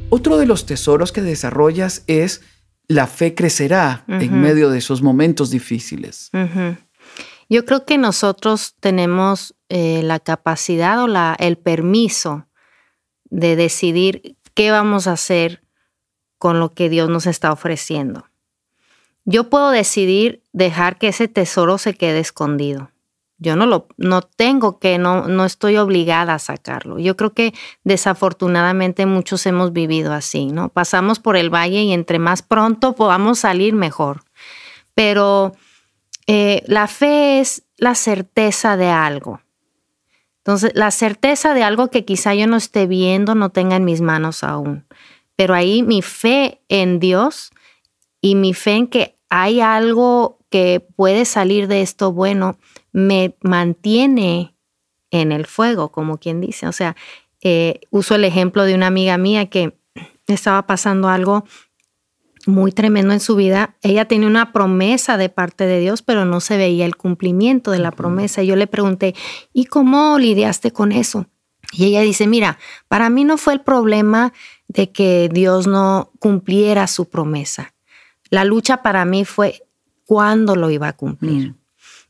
Otro 0.10 0.38
de 0.38 0.45
los 0.45 0.65
tesoros 0.65 1.13
que 1.13 1.21
desarrollas 1.21 2.03
es 2.08 2.41
la 2.88 3.08
fe 3.08 3.34
crecerá 3.34 4.03
en 4.08 4.41
medio 4.41 4.69
de 4.69 4.79
esos 4.79 5.01
momentos 5.01 5.49
difíciles. 5.49 6.29
Yo 7.49 7.65
creo 7.65 7.86
que 7.86 7.97
nosotros 7.97 8.75
tenemos 8.81 9.55
eh, 9.69 10.01
la 10.03 10.19
capacidad 10.19 11.01
o 11.01 11.08
la, 11.08 11.36
el 11.39 11.58
permiso 11.58 12.47
de 13.29 13.55
decidir 13.55 14.38
qué 14.53 14.71
vamos 14.71 15.08
a 15.08 15.13
hacer 15.13 15.64
con 16.38 16.60
lo 16.60 16.74
que 16.74 16.89
Dios 16.89 17.10
nos 17.10 17.26
está 17.26 17.52
ofreciendo. 17.52 18.26
Yo 19.26 19.50
puedo 19.50 19.71
decidir 19.71 20.43
dejar 20.54 20.98
que 20.98 21.08
ese 21.08 21.28
tesoro 21.28 21.78
se 21.78 21.95
quede 21.95 22.19
escondido. 22.19 22.91
Yo 23.38 23.56
no 23.56 23.65
lo 23.65 23.88
no 23.98 24.21
tengo 24.21 24.80
que, 24.80 24.98
no, 24.98 25.28
no 25.28 25.43
estoy 25.43 25.78
obligada 25.78 26.36
a 26.36 26.39
sacarlo. 26.39 27.00
Yo 27.00 27.17
creo 27.17 27.34
que 27.34 27.54
desafortunadamente 27.84 29.06
muchos 29.06 29.45
hemos 29.45 29.74
vivido 29.74 30.13
así, 30.13 30.45
¿no? 30.45 30.69
Pasamos 30.69 31.19
por 31.19 31.36
el 31.36 31.54
valle 31.54 31.82
y 31.82 31.91
entre 31.91 32.17
más 32.17 32.43
pronto 32.43 32.93
podamos 32.93 33.39
salir 33.39 33.74
mejor. 33.74 34.24
Pero 34.93 35.54
eh, 36.28 36.63
la 36.67 36.88
fe 36.88 37.41
es 37.41 37.63
la 37.78 37.95
certeza 37.95 38.78
de 38.78 38.89
algo. 38.89 39.41
Entonces, 40.38 40.71
la 40.76 40.91
certeza 40.91 41.54
de 41.54 41.63
algo 41.63 41.89
que 41.89 42.06
quizá 42.06 42.36
yo 42.36 42.48
no 42.48 42.56
esté 42.56 42.86
viendo, 42.88 43.36
no 43.36 43.50
tenga 43.50 43.76
en 43.76 43.84
mis 43.84 44.02
manos 44.02 44.43
aún. 44.43 44.86
Pero 45.36 45.54
ahí 45.54 45.84
mi 45.84 46.02
fe 46.02 46.62
en 46.69 47.00
Dios 47.00 47.52
y 48.21 48.36
mi 48.36 48.54
fe 48.54 48.71
en 48.71 48.88
que 48.88 49.15
hay 49.30 49.60
algo 49.60 50.39
que 50.50 50.86
puede 50.95 51.26
salir 51.26 51.67
de 51.67 51.82
esto 51.82 52.12
bueno, 52.12 52.58
me 52.91 53.36
mantiene 53.41 54.56
en 55.12 55.32
el 55.32 55.45
fuego, 55.45 55.91
como 55.91 56.17
quien 56.17 56.41
dice. 56.41 56.67
O 56.67 56.71
sea, 56.71 56.95
eh, 57.41 57.82
uso 57.89 58.15
el 58.15 58.24
ejemplo 58.24 58.63
de 58.63 58.76
una 58.76 58.88
amiga 58.88 59.17
mía 59.17 59.48
que 59.48 59.78
estaba 60.28 60.65
pasando 60.65 61.10
algo 61.10 61.43
muy 62.48 62.71
tremendo 62.71 63.13
en 63.13 63.19
su 63.19 63.36
vida. 63.36 63.76
Ella 63.82 64.06
tenía 64.06 64.28
una 64.28 64.52
promesa 64.52 65.17
de 65.17 65.30
parte 65.30 65.65
de 65.65 65.80
Dios, 65.80 66.02
pero 66.02 66.26
no 66.26 66.39
se 66.39 66.58
veía 66.58 66.86
el 66.86 66.95
cumplimiento 66.95 67.71
de 67.71 67.80
la 67.80 67.91
promesa. 67.91 68.43
Yo 68.43 68.56
le 68.56 68.67
pregunté, 68.67 69.15
¿y 69.54 69.65
cómo 69.65 70.17
lidiaste 70.19 70.71
con 70.71 70.91
eso? 70.91 71.28
Y 71.71 71.86
ella 71.86 72.02
dice, 72.02 72.28
mira, 72.28 72.58
para 72.88 73.10
mí 73.10 73.24
no 73.24 73.38
fue 73.38 73.54
el 73.54 73.62
problema 73.62 74.34
de 74.67 74.91
que 74.91 75.30
Dios 75.32 75.67
no 75.67 76.12
cumpliera 76.19 76.88
su 76.88 77.10
promesa. 77.10 77.73
La 78.30 78.43
lucha 78.43 78.82
para 78.82 79.06
mí 79.06 79.25
fue 79.25 79.63
cuándo 80.06 80.56
lo 80.56 80.69
iba 80.69 80.88
a 80.88 80.93
cumplir. 80.93 81.49
Mm. 81.49 81.56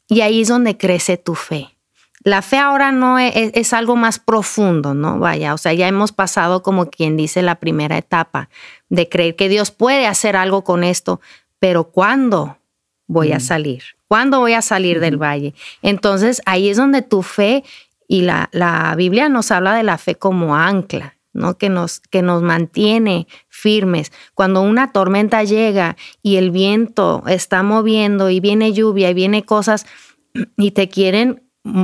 Y 0.07 0.21
ahí 0.21 0.41
es 0.41 0.47
donde 0.47 0.77
crece 0.77 1.17
tu 1.17 1.35
fe. 1.35 1.75
La 2.23 2.41
fe 2.41 2.57
ahora 2.57 2.91
no 2.91 3.19
es, 3.19 3.33
es, 3.35 3.73
algo 3.73 3.95
más 3.95 4.17
profundo, 4.17 4.95
¿no? 4.95 5.19
Vaya, 5.19 5.53
o 5.53 5.59
sea, 5.59 5.73
ya 5.73 5.87
hemos 5.87 6.11
pasado 6.11 6.63
como 6.63 6.89
quien 6.89 7.17
dice 7.17 7.43
la 7.43 7.55
primera 7.55 7.97
etapa 7.97 8.49
de 8.89 9.07
creer 9.09 9.35
que 9.35 9.47
Dios 9.47 9.69
puede 9.69 10.07
hacer 10.07 10.35
algo 10.35 10.63
con 10.63 10.83
esto, 10.83 11.21
pero 11.59 11.85
¿cuándo 11.85 12.57
voy 13.05 13.31
a 13.31 13.37
mm. 13.37 13.41
salir? 13.41 13.83
¿Cuándo 14.07 14.39
voy 14.39 14.53
a 14.53 14.61
salir 14.61 14.99
del 14.99 15.21
valle? 15.21 15.53
Entonces 15.83 16.41
ahí 16.45 16.69
es 16.69 16.77
donde 16.77 17.03
tu 17.03 17.21
fe 17.21 17.63
y 18.07 18.21
la, 18.21 18.49
la 18.51 18.95
Biblia 18.95 19.29
nos 19.29 19.51
habla 19.51 19.75
de 19.75 19.83
la 19.83 19.97
fe 19.97 20.15
como 20.15 20.55
ancla. 20.55 21.15
¿No? 21.35 21.57
Que, 21.57 21.69
nos, 21.69 21.99
que 21.99 22.21
nos 22.21 22.41
mantiene 22.41 23.27
firmes. 23.49 24.11
Cuando 24.33 24.61
una 24.61 24.91
tormenta 24.91 25.43
llega 25.43 25.97
y 26.23 26.37
el 26.37 26.49
viento 26.49 27.23
está 27.27 27.61
moviendo 27.61 28.29
y 28.29 28.39
viene 28.39 28.73
lluvia 28.73 29.11
y 29.11 29.13
viene 29.13 29.43
cosas 29.43 29.85
y 30.57 30.71
te 30.71 30.89
quieren 30.89 31.43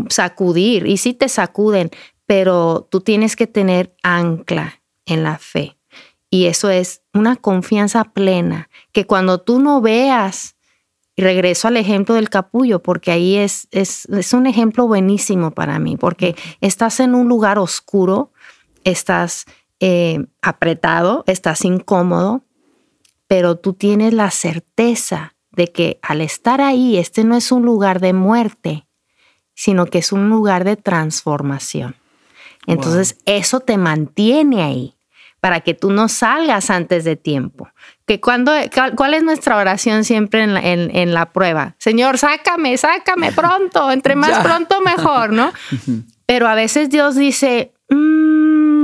sacudir, 0.09 0.85
y 0.87 0.97
sí 0.97 1.13
te 1.13 1.27
sacuden, 1.27 1.89
pero 2.25 2.87
tú 2.89 3.01
tienes 3.01 3.35
que 3.35 3.47
tener 3.47 3.95
ancla 4.03 4.81
en 5.05 5.23
la 5.23 5.37
fe. 5.37 5.77
Y 6.29 6.45
eso 6.45 6.69
es 6.69 7.01
una 7.13 7.35
confianza 7.35 8.05
plena, 8.05 8.69
que 8.93 9.05
cuando 9.05 9.41
tú 9.41 9.59
no 9.59 9.81
veas, 9.81 10.55
y 11.15 11.23
regreso 11.23 11.67
al 11.67 11.77
ejemplo 11.77 12.15
del 12.15 12.29
capullo, 12.29 12.81
porque 12.81 13.11
ahí 13.11 13.35
es, 13.35 13.67
es, 13.71 14.05
es 14.05 14.33
un 14.33 14.47
ejemplo 14.47 14.87
buenísimo 14.87 15.51
para 15.51 15.77
mí, 15.77 15.97
porque 15.97 16.35
estás 16.61 17.01
en 17.01 17.15
un 17.15 17.27
lugar 17.27 17.59
oscuro, 17.59 18.30
estás 18.83 19.45
eh, 19.79 20.25
apretado, 20.41 21.23
estás 21.27 21.65
incómodo, 21.65 22.43
pero 23.27 23.55
tú 23.57 23.73
tienes 23.73 24.13
la 24.13 24.29
certeza 24.31 25.35
de 25.51 25.71
que 25.71 25.99
al 26.01 26.21
estar 26.21 26.61
ahí, 26.61 26.97
este 26.97 27.23
no 27.23 27.35
es 27.35 27.51
un 27.51 27.63
lugar 27.63 27.99
de 27.99 28.13
muerte, 28.13 28.87
sino 29.53 29.85
que 29.85 29.99
es 29.99 30.11
un 30.11 30.29
lugar 30.29 30.63
de 30.63 30.75
transformación. 30.75 31.95
Entonces, 32.67 33.17
eso 33.25 33.59
te 33.59 33.77
mantiene 33.77 34.61
ahí 34.61 34.95
para 35.39 35.61
que 35.61 35.73
tú 35.73 35.91
no 35.91 36.07
salgas 36.07 36.69
antes 36.69 37.03
de 37.03 37.15
tiempo. 37.15 37.67
Que 38.05 38.21
cuando, 38.21 38.53
¿Cuál 38.95 39.15
es 39.15 39.23
nuestra 39.23 39.57
oración 39.57 40.03
siempre 40.03 40.43
en 40.43 41.13
la, 41.13 41.31
prueba? 41.31 41.75
Señor, 41.79 42.19
sácame, 42.19 42.77
sácame 42.77 43.31
pronto, 43.31 43.91
entre 43.91 44.15
más 44.15 44.39
pronto 44.43 44.79
mejor, 44.81 45.33
¿no? 45.33 45.51
Pero 46.27 46.47
a 46.47 46.55
veces 46.55 46.89
Dios 46.89 47.15
dice, 47.15 47.73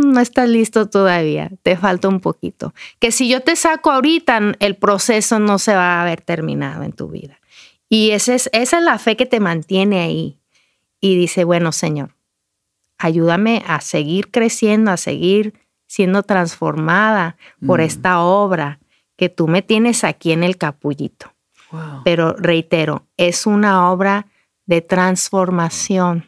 no 0.07 0.19
estás 0.19 0.49
listo 0.49 0.89
todavía, 0.89 1.51
te 1.63 1.77
falta 1.77 2.07
un 2.07 2.19
poquito. 2.19 2.73
Que 2.99 3.11
si 3.11 3.29
yo 3.29 3.41
te 3.41 3.55
saco 3.55 3.91
ahorita, 3.91 4.39
el 4.59 4.75
proceso 4.75 5.39
no 5.39 5.59
se 5.59 5.75
va 5.75 5.95
a 5.97 6.01
haber 6.01 6.21
terminado 6.21 6.83
en 6.83 6.93
tu 6.93 7.09
vida. 7.09 7.39
Y 7.89 8.11
esa 8.11 8.33
es, 8.35 8.49
esa 8.53 8.77
es 8.79 8.83
la 8.83 8.97
fe 8.99 9.15
que 9.15 9.25
te 9.25 9.39
mantiene 9.39 10.01
ahí. 10.01 10.39
Y 10.99 11.15
dice, 11.15 11.43
bueno, 11.43 11.71
Señor, 11.71 12.15
ayúdame 12.97 13.63
a 13.67 13.81
seguir 13.81 14.31
creciendo, 14.31 14.91
a 14.91 14.97
seguir 14.97 15.53
siendo 15.85 16.23
transformada 16.23 17.37
por 17.65 17.79
Mm. 17.79 17.83
esta 17.83 18.21
obra 18.21 18.79
que 19.15 19.29
tú 19.29 19.47
me 19.47 19.61
tienes 19.61 20.03
aquí 20.03 20.31
en 20.31 20.43
el 20.43 20.57
capullito. 20.57 21.33
Wow. 21.71 22.01
Pero 22.03 22.33
reitero, 22.33 23.05
es 23.17 23.45
una 23.45 23.89
obra 23.91 24.27
de 24.65 24.81
transformación, 24.81 26.25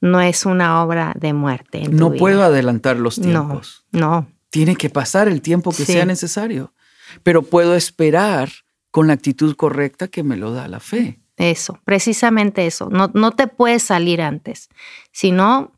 no 0.00 0.20
es 0.20 0.46
una 0.46 0.82
obra 0.82 1.12
de 1.18 1.32
muerte. 1.32 1.84
en 1.84 1.96
No 1.96 2.10
vida. 2.10 2.18
puedo 2.18 2.42
adelantar 2.42 2.96
los 2.96 3.20
tiempos. 3.20 3.84
no. 3.92 4.26
Tiene 4.50 4.74
que 4.74 4.90
pasar 4.90 5.28
el 5.28 5.42
tiempo 5.42 5.70
que 5.70 5.84
Sí. 5.84 5.92
sea 5.92 6.04
necesario. 6.04 6.72
Pero 7.22 7.42
puedo 7.42 7.76
esperar 7.76 8.50
con 8.90 9.06
la 9.06 9.12
actitud 9.12 9.54
correcta 9.54 10.08
que 10.08 10.24
me 10.24 10.36
lo 10.36 10.52
da 10.52 10.66
la 10.66 10.80
fe. 10.80 11.20
Eso, 11.36 11.78
precisamente 11.84 12.66
eso. 12.66 12.88
No, 12.90 13.12
no 13.14 13.30
te 13.30 13.46
puedes 13.46 13.84
salir 13.84 14.20
antes. 14.20 14.68
Si 15.12 15.30
no, 15.30 15.72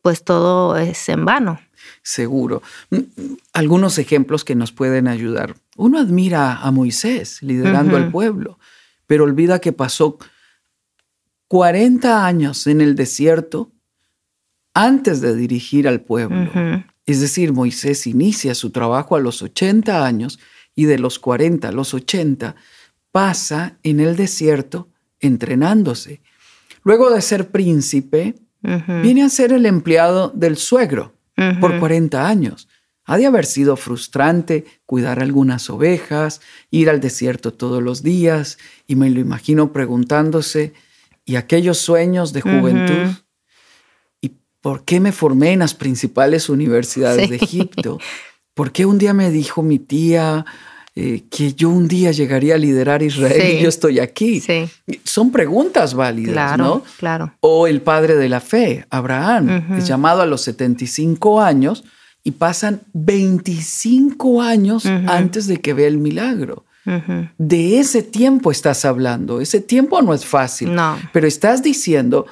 pues 0.00 0.24
todo 0.24 0.76
es 0.78 1.06
en 1.10 1.26
vano. 1.26 1.60
Seguro. 2.02 2.62
Mm, 2.90 2.96
mm, 2.96 3.36
Algunos 3.52 3.98
ejemplos 3.98 4.42
que 4.44 4.54
nos 4.54 4.72
pueden 4.72 5.06
ayudar. 5.06 5.56
Uno 5.76 5.98
admira 5.98 6.54
a 6.56 6.70
Moisés 6.70 7.42
liderando 7.42 7.96
al 7.96 8.10
pueblo, 8.10 8.58
pero 9.06 9.24
olvida 9.24 9.58
que 9.60 9.72
pasó 9.74 10.16
40 11.48 12.26
años 12.26 12.66
en 12.66 12.80
el 12.80 12.94
desierto 12.94 13.72
antes 14.74 15.20
de 15.20 15.34
dirigir 15.34 15.88
al 15.88 16.00
pueblo. 16.02 16.50
Es 17.06 17.20
decir, 17.20 17.52
Moisés 17.52 18.06
inicia 18.06 18.54
su 18.54 18.70
trabajo 18.70 19.16
a 19.16 19.20
los 19.20 19.42
80 19.42 20.04
años 20.06 20.38
y 20.74 20.84
de 20.84 20.98
los 20.98 21.18
40 21.18 21.68
a 21.68 21.72
los 21.72 21.94
80 21.94 22.54
pasa 23.10 23.78
en 23.82 24.00
el 24.00 24.14
desierto 24.14 24.88
entrenándose. 25.20 26.20
Luego 26.84 27.10
de 27.10 27.22
ser 27.22 27.50
príncipe, 27.50 28.34
viene 29.02 29.22
a 29.24 29.28
ser 29.28 29.52
el 29.52 29.66
empleado 29.66 30.30
del 30.34 30.56
suegro 30.56 31.14
por 31.60 31.72
Ujú. 31.72 31.80
40 31.80 32.28
años. 32.28 32.68
Ha 33.04 33.16
de 33.16 33.24
haber 33.26 33.46
sido 33.46 33.76
frustrante 33.76 34.66
cuidar 34.84 35.20
algunas 35.20 35.70
ovejas, 35.70 36.42
ir 36.70 36.90
al 36.90 37.00
desierto 37.00 37.54
todos 37.54 37.82
los 37.82 38.02
días, 38.02 38.58
y 38.86 38.96
me 38.96 39.08
lo 39.08 39.18
imagino 39.18 39.72
preguntándose, 39.72 40.74
¿y 41.28 41.36
aquellos 41.36 41.78
sueños 41.78 42.32
de 42.32 42.40
juventud? 42.40 43.12
¿Y 44.20 44.32
por 44.60 44.84
qué 44.84 44.98
me 44.98 45.12
formé 45.12 45.52
en 45.52 45.58
las 45.60 45.74
principales 45.74 46.48
universidades 46.48 47.24
Sí. 47.26 47.30
de 47.30 47.36
Egipto? 47.36 47.98
¿Por 48.54 48.72
qué 48.72 48.86
un 48.86 48.98
día 48.98 49.12
me 49.14 49.30
dijo 49.30 49.62
mi 49.62 49.78
tía 49.78 50.44
eh, 50.96 51.22
que 51.30 51.52
yo 51.54 51.68
un 51.68 51.86
día 51.86 52.10
llegaría 52.10 52.56
a 52.56 52.58
liderar 52.58 53.02
Israel 53.02 53.56
y 53.58 53.62
yo 53.62 53.68
estoy 53.68 54.00
aquí? 54.00 54.40
Sí, 54.40 54.68
Son 55.04 55.30
preguntas 55.30 55.94
válidas, 55.94 56.32
claro, 56.32 56.64
¿no? 56.64 56.82
claro. 56.98 57.34
O 57.40 57.68
el 57.68 57.82
padre 57.82 58.16
de 58.16 58.28
la 58.28 58.40
fe, 58.40 58.84
Abraham, 58.90 59.76
es 59.78 59.86
llamado 59.86 60.22
a 60.22 60.26
los 60.26 60.40
75 60.40 61.40
años 61.40 61.84
y 62.24 62.32
pasan 62.32 62.80
25 62.94 64.42
años 64.42 64.86
antes 64.86 65.46
de 65.46 65.60
que 65.60 65.72
vea 65.74 65.86
el 65.88 65.98
milagro. 65.98 66.64
De 67.38 67.78
ese 67.78 68.02
tiempo 68.02 68.50
estás 68.50 68.84
hablando. 68.84 69.40
Ese 69.40 69.60
tiempo 69.60 70.00
no 70.02 70.14
es 70.14 70.24
fácil. 70.24 70.74
No. 70.74 70.98
Pero 71.12 71.26
estás 71.26 71.62
diciendo 71.62 72.26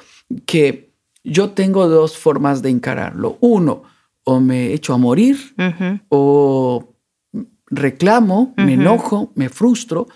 que 0.45 0.91
yo 1.23 1.51
tengo 1.51 1.87
dos 1.87 2.17
formas 2.17 2.61
de 2.61 2.69
encararlo. 2.69 3.37
Uno, 3.41 3.83
o 4.23 4.39
me 4.39 4.73
echo 4.73 4.93
a 4.93 4.97
morir 4.97 5.55
o 6.09 6.93
reclamo, 7.69 8.53
me 8.57 8.73
enojo, 8.73 9.31
me 9.35 9.49
frustro, 9.49 10.07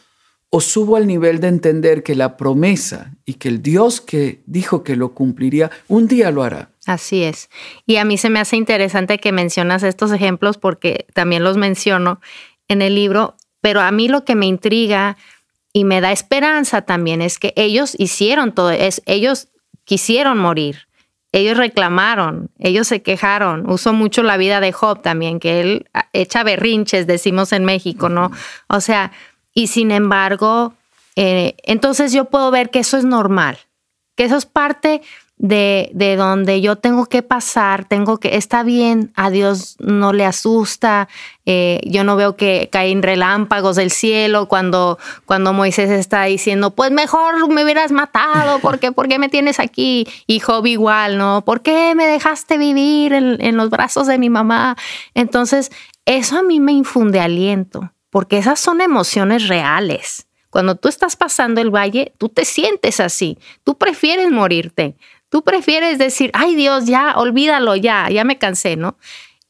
o 0.49 0.59
subo 0.59 0.97
al 0.97 1.07
nivel 1.07 1.39
de 1.39 1.47
entender 1.47 2.03
que 2.03 2.13
la 2.13 2.35
promesa 2.35 3.13
y 3.25 3.35
que 3.35 3.47
el 3.47 3.61
Dios 3.61 4.01
que 4.01 4.41
dijo 4.45 4.83
que 4.83 4.97
lo 4.97 5.13
cumpliría, 5.13 5.71
un 5.87 6.07
día 6.07 6.29
lo 6.29 6.43
hará. 6.43 6.71
Así 6.85 7.23
es. 7.23 7.49
Y 7.85 7.95
a 7.95 8.05
mí 8.05 8.17
se 8.17 8.29
me 8.29 8.39
hace 8.39 8.57
interesante 8.57 9.17
que 9.17 9.31
mencionas 9.31 9.81
estos 9.83 10.11
ejemplos 10.11 10.57
porque 10.57 11.05
también 11.13 11.43
los 11.43 11.55
menciono 11.55 12.19
en 12.67 12.81
el 12.81 12.95
libro, 12.95 13.35
pero 13.61 13.81
a 13.81 13.91
mí 13.91 14.07
lo 14.07 14.25
que 14.25 14.35
me 14.35 14.47
intriga 14.47 15.17
y 15.73 15.85
me 15.85 16.01
da 16.01 16.11
esperanza 16.11 16.81
también 16.81 17.21
es 17.21 17.39
que 17.39 17.53
ellos 17.55 17.95
hicieron 17.97 18.51
todo, 18.51 18.71
es, 18.71 19.01
ellos 19.05 19.47
quisieron 19.85 20.37
morir, 20.37 20.87
ellos 21.31 21.57
reclamaron, 21.57 22.49
ellos 22.59 22.87
se 22.87 23.01
quejaron. 23.01 23.69
Uso 23.69 23.93
mucho 23.93 24.21
la 24.21 24.35
vida 24.35 24.59
de 24.59 24.73
Job 24.73 25.01
también, 25.01 25.39
que 25.39 25.61
él 25.61 25.89
ah, 25.93 26.07
echa 26.11 26.43
berrinches, 26.43 27.07
decimos 27.07 27.53
en 27.53 27.63
México, 27.63 28.09
¿no? 28.09 28.31
O 28.67 28.81
sea, 28.81 29.11
y 29.53 29.67
sin 29.67 29.91
embargo, 29.91 30.73
eh, 31.15 31.55
entonces 31.63 32.11
yo 32.11 32.25
puedo 32.25 32.51
ver 32.51 32.69
que 32.69 32.79
eso 32.79 32.97
es 32.97 33.05
normal, 33.05 33.57
que 34.15 34.25
eso 34.25 34.35
es 34.35 34.45
parte 34.45 35.01
de, 35.41 35.89
de 35.95 36.17
donde 36.17 36.61
yo 36.61 36.75
tengo 36.75 37.07
que 37.07 37.23
pasar, 37.23 37.85
tengo 37.85 38.19
que, 38.19 38.35
está 38.37 38.61
bien, 38.61 39.11
a 39.15 39.31
Dios 39.31 39.75
no 39.79 40.13
le 40.13 40.23
asusta, 40.23 41.09
eh, 41.47 41.81
yo 41.83 42.03
no 42.03 42.15
veo 42.15 42.35
que 42.35 42.69
caen 42.71 43.01
relámpagos 43.01 43.75
del 43.75 43.89
cielo 43.89 44.47
cuando, 44.47 44.99
cuando 45.25 45.51
Moisés 45.51 45.89
está 45.89 46.25
diciendo, 46.25 46.75
pues 46.75 46.91
mejor 46.91 47.51
me 47.51 47.63
hubieras 47.63 47.91
matado, 47.91 48.59
porque 48.59 48.91
¿por 48.91 49.07
qué 49.07 49.17
me 49.17 49.29
tienes 49.29 49.59
aquí? 49.59 50.07
Y 50.27 50.39
Job 50.41 50.67
igual, 50.67 51.17
¿no? 51.17 51.43
¿Por 51.43 51.63
qué 51.63 51.95
me 51.95 52.05
dejaste 52.05 52.59
vivir 52.59 53.11
en, 53.11 53.43
en 53.43 53.57
los 53.57 53.71
brazos 53.71 54.05
de 54.05 54.19
mi 54.19 54.29
mamá? 54.29 54.77
Entonces, 55.15 55.71
eso 56.05 56.37
a 56.37 56.43
mí 56.43 56.59
me 56.59 56.71
infunde 56.71 57.19
aliento, 57.19 57.91
porque 58.11 58.37
esas 58.37 58.59
son 58.59 58.79
emociones 58.79 59.47
reales. 59.47 60.27
Cuando 60.51 60.75
tú 60.75 60.87
estás 60.87 61.15
pasando 61.15 61.61
el 61.61 61.73
valle, 61.73 62.13
tú 62.19 62.29
te 62.29 62.45
sientes 62.45 62.99
así, 62.99 63.39
tú 63.63 63.77
prefieres 63.79 64.29
morirte, 64.29 64.97
tú 65.31 65.43
prefieres 65.43 65.97
decir, 65.97 66.29
ay 66.33 66.55
Dios, 66.55 66.85
ya, 66.85 67.15
olvídalo, 67.15 67.75
ya, 67.75 68.09
ya 68.09 68.23
me 68.23 68.37
cansé, 68.37 68.75
¿no? 68.75 68.97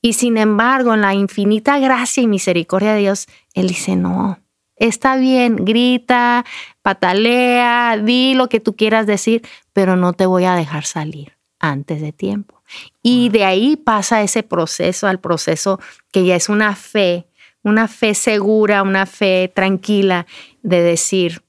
Y 0.01 0.13
sin 0.13 0.37
embargo, 0.37 0.93
en 0.93 1.01
la 1.01 1.13
infinita 1.13 1.79
gracia 1.79 2.23
y 2.23 2.27
misericordia 2.27 2.93
de 2.93 3.01
Dios, 3.01 3.27
Él 3.53 3.67
dice, 3.67 3.95
no, 3.95 4.39
está 4.77 5.17
bien, 5.17 5.57
grita, 5.57 6.45
patalea, 6.81 7.97
di 7.97 8.35
lo 8.35 8.47
que 8.47 8.59
tú 8.59 8.75
quieras 8.75 9.07
decir, 9.07 9.41
pero 9.73 9.95
no 9.95 10.13
te 10.13 10.25
voy 10.25 10.45
a 10.45 10.55
dejar 10.55 10.85
salir 10.85 11.33
antes 11.59 11.99
de 11.99 12.13
tiempo. 12.13 12.61
Y 13.01 13.29
de 13.29 13.43
ahí 13.43 13.75
pasa 13.75 14.21
ese 14.21 14.43
proceso 14.43 15.07
al 15.07 15.19
proceso 15.19 15.79
que 16.11 16.25
ya 16.25 16.35
es 16.35 16.47
una 16.47 16.75
fe, 16.75 17.27
una 17.63 17.87
fe 17.87 18.13
segura, 18.13 18.83
una 18.83 19.05
fe 19.05 19.51
tranquila 19.53 20.25
de 20.61 20.81
decir, 20.81 21.43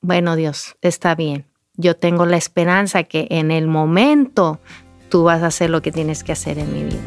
bueno 0.00 0.36
Dios, 0.36 0.76
está 0.82 1.14
bien, 1.14 1.47
yo 1.78 1.96
tengo 1.96 2.26
la 2.26 2.36
esperanza 2.36 3.04
que 3.04 3.26
en 3.30 3.50
el 3.50 3.68
momento 3.68 4.60
tú 5.08 5.22
vas 5.22 5.42
a 5.42 5.46
hacer 5.46 5.70
lo 5.70 5.80
que 5.80 5.92
tienes 5.92 6.22
que 6.22 6.32
hacer 6.32 6.58
en 6.58 6.72
mi 6.74 6.84
vida. 6.84 7.00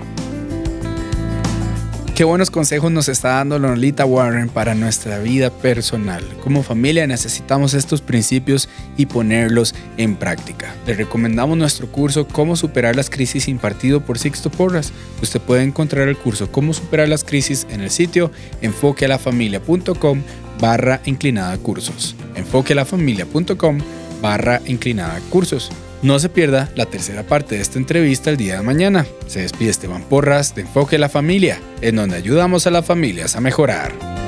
Qué 2.16 2.26
buenos 2.26 2.52
consejos 2.52 2.92
nos 2.92 3.10
está 3.10 3.30
dando 3.30 3.58
Lolita 3.58 4.06
Warren 4.06 4.50
para 4.50 4.76
nuestra 4.76 5.18
vida 5.20 5.50
personal. 5.50 6.24
Como 6.44 6.62
familia 6.62 7.08
necesitamos 7.08 7.74
estos 7.74 8.02
principios 8.02 8.70
y 8.96 9.08
ponerlos 9.08 9.74
en 9.98 10.16
práctica. 10.16 10.76
Le 10.86 10.94
recomendamos 10.94 11.58
nuestro 11.58 11.88
curso 11.88 12.28
Cómo 12.28 12.56
superar 12.56 12.96
las 12.96 13.10
crisis 13.10 13.48
impartido 13.48 14.02
por 14.02 14.20
Sixto 14.20 14.52
Porras. 14.52 14.94
Usted 15.22 15.42
puede 15.42 15.64
encontrar 15.64 16.10
el 16.10 16.18
curso 16.18 16.52
Cómo 16.52 16.74
superar 16.74 17.10
las 17.10 17.24
crisis 17.24 17.66
en 17.72 17.82
el 17.82 17.90
sitio 17.90 18.30
enfoquealafamilia.com 18.62 20.22
barra 20.60 21.02
inclinada 21.06 21.58
cursos. 21.58 22.16
enfoquealafamilia.com 22.36 23.80
barra 24.22 24.62
inclinada 24.66 25.20
cursos. 25.30 25.72
No 26.02 26.18
se 26.20 26.30
pierda 26.30 26.70
la 26.76 26.86
tercera 26.86 27.24
parte 27.24 27.56
de 27.56 27.62
esta 27.62 27.78
entrevista 27.78 28.30
el 28.30 28.38
día 28.38 28.58
de 28.58 28.64
mañana. 28.64 29.06
Se 29.28 29.42
despide 29.42 29.70
Esteban 29.70 30.04
Porras 30.04 30.56
de 30.56 30.62
Enfoque 30.62 30.98
la 30.98 31.10
Familia, 31.10 31.60
en 31.82 31.96
donde 31.96 32.16
ayudamos 32.16 32.66
a 32.66 32.72
las 32.72 32.86
familias 32.86 33.36
a 33.36 33.42
mejorar. 33.42 34.21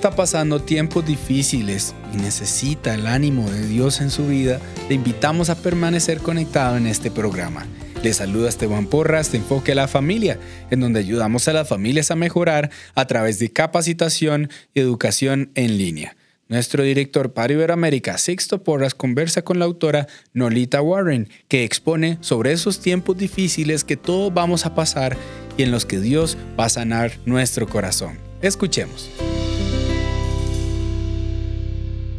Está 0.00 0.16
pasando 0.16 0.62
tiempos 0.62 1.04
difíciles 1.04 1.94
y 2.14 2.16
necesita 2.16 2.94
el 2.94 3.06
ánimo 3.06 3.50
de 3.50 3.68
Dios 3.68 4.00
en 4.00 4.08
su 4.08 4.28
vida, 4.28 4.58
le 4.88 4.94
invitamos 4.94 5.50
a 5.50 5.56
permanecer 5.56 6.20
conectado 6.20 6.78
en 6.78 6.86
este 6.86 7.10
programa. 7.10 7.66
Le 8.02 8.14
saluda 8.14 8.48
Esteban 8.48 8.86
Porras 8.86 9.30
de 9.30 9.36
Enfoque 9.36 9.72
a 9.72 9.74
la 9.74 9.88
Familia, 9.88 10.38
en 10.70 10.80
donde 10.80 11.00
ayudamos 11.00 11.48
a 11.48 11.52
las 11.52 11.68
familias 11.68 12.10
a 12.10 12.16
mejorar 12.16 12.70
a 12.94 13.06
través 13.06 13.38
de 13.40 13.52
capacitación 13.52 14.48
y 14.72 14.80
educación 14.80 15.50
en 15.54 15.76
línea. 15.76 16.16
Nuestro 16.48 16.82
director 16.82 17.34
para 17.34 17.52
Iberoamérica, 17.52 18.16
Sixto 18.16 18.64
Porras, 18.64 18.94
conversa 18.94 19.42
con 19.42 19.58
la 19.58 19.66
autora 19.66 20.06
Nolita 20.32 20.80
Warren, 20.80 21.28
que 21.46 21.64
expone 21.64 22.16
sobre 22.22 22.52
esos 22.52 22.80
tiempos 22.80 23.18
difíciles 23.18 23.84
que 23.84 23.98
todos 23.98 24.32
vamos 24.32 24.64
a 24.64 24.74
pasar 24.74 25.18
y 25.58 25.62
en 25.62 25.70
los 25.70 25.84
que 25.84 26.00
Dios 26.00 26.38
va 26.58 26.64
a 26.64 26.70
sanar 26.70 27.12
nuestro 27.26 27.68
corazón. 27.68 28.18
Escuchemos. 28.40 29.10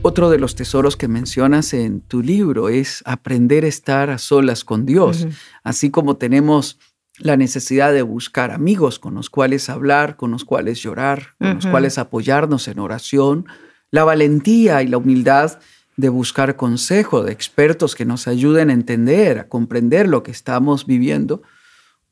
Otro 0.04 0.32
de 0.32 0.40
los 0.40 0.56
tesoros 0.56 0.98
que 0.98 1.08
mencionas 1.08 1.76
en 1.76 2.02
tu 2.02 2.24
libro 2.24 2.70
es 2.70 3.04
aprender 3.06 3.66
a 3.66 3.68
estar 3.68 4.10
a 4.10 4.18
solas 4.18 4.66
con 4.66 4.88
Dios. 4.88 5.28
Así 5.64 5.92
como 5.92 6.18
tenemos 6.18 6.80
la 7.20 7.38
necesidad 7.38 7.94
de 7.94 8.02
buscar 8.02 8.50
amigos 8.50 8.98
con 8.98 9.14
los 9.14 9.30
cuales 9.30 9.70
hablar, 9.70 10.18
con 10.18 10.32
los 10.32 10.44
cuales 10.44 10.82
llorar, 10.82 11.36
con 11.38 11.56
los 11.56 11.68
cuales 11.68 12.00
apoyarnos 12.00 12.68
en 12.68 12.80
oración, 12.80 13.46
la 13.92 14.04
valentía 14.04 14.82
y 14.82 14.88
la 14.88 14.98
humildad 14.98 15.60
de 15.98 16.10
buscar 16.10 16.56
consejo 16.56 17.22
de 17.22 17.32
expertos 17.32 17.94
que 17.94 18.06
nos 18.06 18.28
ayuden 18.28 18.72
a 18.72 18.74
entender, 18.74 19.38
a 19.38 19.50
comprender 19.50 20.08
lo 20.08 20.24
que 20.24 20.32
estamos 20.32 20.88
viviendo, 20.88 21.44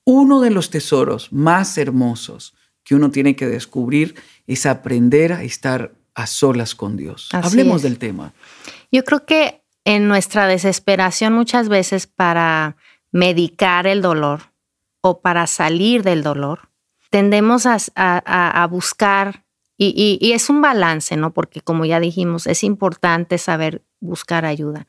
uno 0.03 0.41
de 0.41 0.51
los 0.51 0.69
tesoros 0.69 1.33
más 1.33 1.75
hermosos 1.77 2.53
que 2.83 2.93
uno 2.93 3.09
tiene 3.09 3.35
que 3.35 3.47
descubrir 3.47 4.15
es 4.45 4.67
aprender 4.67 5.33
a 5.33 5.43
estar 5.43 5.93
a 6.19 6.27
solas 6.27 6.75
con 6.75 6.97
Dios. 6.97 7.29
Hablemos 7.31 7.81
del 7.81 7.97
tema. 7.97 8.33
Yo 8.91 9.03
creo 9.05 9.25
que 9.25 9.63
en 9.85 10.07
nuestra 10.07 10.47
desesperación 10.47 11.33
muchas 11.33 11.69
veces 11.69 12.07
para 12.07 12.75
medicar 13.11 13.87
el 13.87 14.01
dolor 14.01 14.51
o 15.01 15.21
para 15.21 15.47
salir 15.47 16.03
del 16.03 16.21
dolor, 16.21 16.69
tendemos 17.09 17.65
a, 17.65 18.67
buscar, 18.69 19.45
y, 19.77 20.31
es 20.33 20.49
un 20.49 20.61
balance, 20.61 21.15
¿no? 21.15 21.31
Porque 21.31 21.61
como 21.61 21.85
ya 21.85 22.01
dijimos, 22.01 22.47
es 22.47 22.63
importante 22.65 23.37
saber 23.37 23.81
buscar 24.01 24.45
ayuda. 24.45 24.87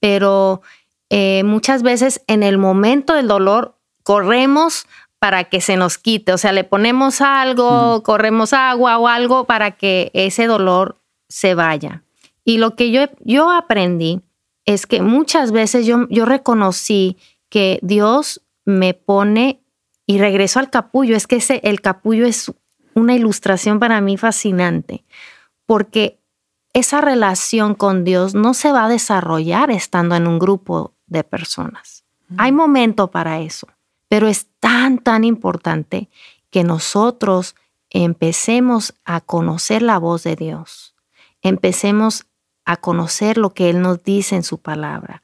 Pero 0.00 0.62
eh, 1.10 1.44
muchas 1.44 1.84
veces 1.84 2.22
en 2.26 2.42
el 2.42 2.58
momento 2.58 3.14
del 3.14 3.28
dolor 3.28 3.78
corremos 4.02 4.86
para 5.18 5.44
que 5.44 5.60
se 5.60 5.76
nos 5.76 5.98
quite, 5.98 6.32
o 6.32 6.38
sea, 6.38 6.52
le 6.52 6.64
ponemos 6.64 7.20
algo, 7.20 8.02
corremos 8.02 8.52
agua 8.52 8.98
o 8.98 9.08
algo 9.08 9.44
para 9.44 9.72
que 9.72 10.10
ese 10.14 10.46
dolor 10.46 11.00
se 11.28 11.54
vaya. 11.54 12.02
Y 12.44 12.58
lo 12.58 12.76
que 12.76 12.90
yo, 12.90 13.02
yo 13.20 13.50
aprendí 13.50 14.20
es 14.66 14.86
que 14.86 15.00
muchas 15.00 15.52
veces 15.52 15.86
yo, 15.86 16.06
yo 16.10 16.26
reconocí 16.26 17.16
que 17.48 17.78
Dios 17.82 18.42
me 18.64 18.94
pone 18.94 19.62
y 20.06 20.18
regreso 20.18 20.58
al 20.58 20.70
capullo. 20.70 21.16
Es 21.16 21.26
que 21.26 21.36
ese, 21.36 21.60
el 21.64 21.80
capullo 21.80 22.26
es 22.26 22.52
una 22.94 23.14
ilustración 23.14 23.78
para 23.78 24.00
mí 24.00 24.16
fascinante, 24.16 25.04
porque 25.66 26.20
esa 26.72 27.00
relación 27.00 27.74
con 27.74 28.04
Dios 28.04 28.34
no 28.34 28.54
se 28.54 28.72
va 28.72 28.84
a 28.84 28.88
desarrollar 28.88 29.70
estando 29.70 30.14
en 30.14 30.26
un 30.26 30.38
grupo 30.38 30.94
de 31.06 31.24
personas. 31.24 32.04
Hay 32.38 32.52
momento 32.52 33.10
para 33.10 33.40
eso, 33.40 33.68
pero 34.08 34.28
es 34.28 34.46
tan, 34.60 34.98
tan 34.98 35.24
importante 35.24 36.08
que 36.50 36.64
nosotros 36.64 37.54
empecemos 37.90 38.94
a 39.04 39.20
conocer 39.20 39.82
la 39.82 39.98
voz 39.98 40.22
de 40.22 40.36
Dios, 40.36 40.94
empecemos 41.42 42.26
a 42.64 42.76
conocer 42.76 43.38
lo 43.38 43.54
que 43.54 43.70
Él 43.70 43.80
nos 43.80 44.02
dice 44.02 44.36
en 44.36 44.42
su 44.42 44.58
palabra, 44.58 45.22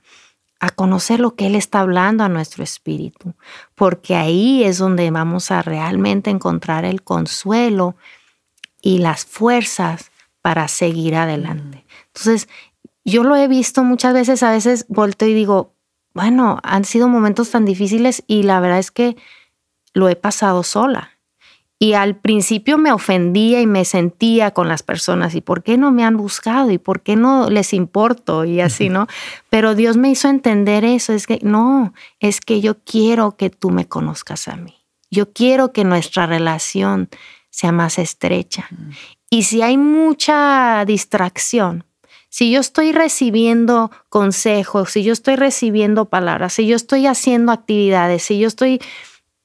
a 0.60 0.70
conocer 0.70 1.18
lo 1.18 1.34
que 1.34 1.46
Él 1.46 1.56
está 1.56 1.80
hablando 1.80 2.22
a 2.22 2.28
nuestro 2.28 2.62
espíritu, 2.62 3.34
porque 3.74 4.14
ahí 4.14 4.62
es 4.62 4.78
donde 4.78 5.10
vamos 5.10 5.50
a 5.50 5.60
realmente 5.62 6.30
encontrar 6.30 6.84
el 6.84 7.02
consuelo 7.02 7.96
y 8.80 8.98
las 8.98 9.24
fuerzas 9.24 10.12
para 10.40 10.68
seguir 10.68 11.16
adelante. 11.16 11.78
Mm. 11.78 12.06
Entonces, 12.06 12.48
yo 13.04 13.24
lo 13.24 13.34
he 13.36 13.48
visto 13.48 13.82
muchas 13.82 14.14
veces, 14.14 14.42
a 14.42 14.52
veces 14.52 14.86
vuelto 14.88 15.26
y 15.26 15.34
digo, 15.34 15.71
bueno, 16.14 16.58
han 16.62 16.84
sido 16.84 17.08
momentos 17.08 17.50
tan 17.50 17.64
difíciles 17.64 18.22
y 18.26 18.42
la 18.42 18.60
verdad 18.60 18.78
es 18.78 18.90
que 18.90 19.16
lo 19.94 20.08
he 20.08 20.16
pasado 20.16 20.62
sola. 20.62 21.10
Y 21.78 21.94
al 21.94 22.14
principio 22.14 22.78
me 22.78 22.92
ofendía 22.92 23.60
y 23.60 23.66
me 23.66 23.84
sentía 23.84 24.52
con 24.52 24.68
las 24.68 24.84
personas, 24.84 25.34
¿y 25.34 25.40
por 25.40 25.64
qué 25.64 25.76
no 25.76 25.90
me 25.90 26.04
han 26.04 26.16
buscado? 26.16 26.70
¿Y 26.70 26.78
por 26.78 27.00
qué 27.00 27.16
no 27.16 27.50
les 27.50 27.72
importo? 27.72 28.44
Y 28.44 28.60
así, 28.60 28.88
¿no? 28.88 29.08
Pero 29.50 29.74
Dios 29.74 29.96
me 29.96 30.08
hizo 30.08 30.28
entender 30.28 30.84
eso, 30.84 31.12
es 31.12 31.26
que 31.26 31.40
no, 31.42 31.92
es 32.20 32.40
que 32.40 32.60
yo 32.60 32.76
quiero 32.84 33.36
que 33.36 33.50
tú 33.50 33.70
me 33.70 33.88
conozcas 33.88 34.46
a 34.46 34.54
mí. 34.54 34.76
Yo 35.10 35.32
quiero 35.32 35.72
que 35.72 35.82
nuestra 35.82 36.26
relación 36.26 37.08
sea 37.50 37.72
más 37.72 37.98
estrecha. 37.98 38.68
Mm. 38.70 38.90
Y 39.30 39.42
si 39.42 39.62
hay 39.62 39.76
mucha 39.76 40.84
distracción, 40.86 41.84
si 42.32 42.50
yo 42.50 42.60
estoy 42.60 42.92
recibiendo 42.92 43.90
consejos, 44.08 44.92
si 44.92 45.02
yo 45.02 45.12
estoy 45.12 45.36
recibiendo 45.36 46.06
palabras, 46.06 46.54
si 46.54 46.66
yo 46.66 46.76
estoy 46.76 47.06
haciendo 47.06 47.52
actividades, 47.52 48.22
si 48.22 48.38
yo 48.38 48.48
estoy 48.48 48.80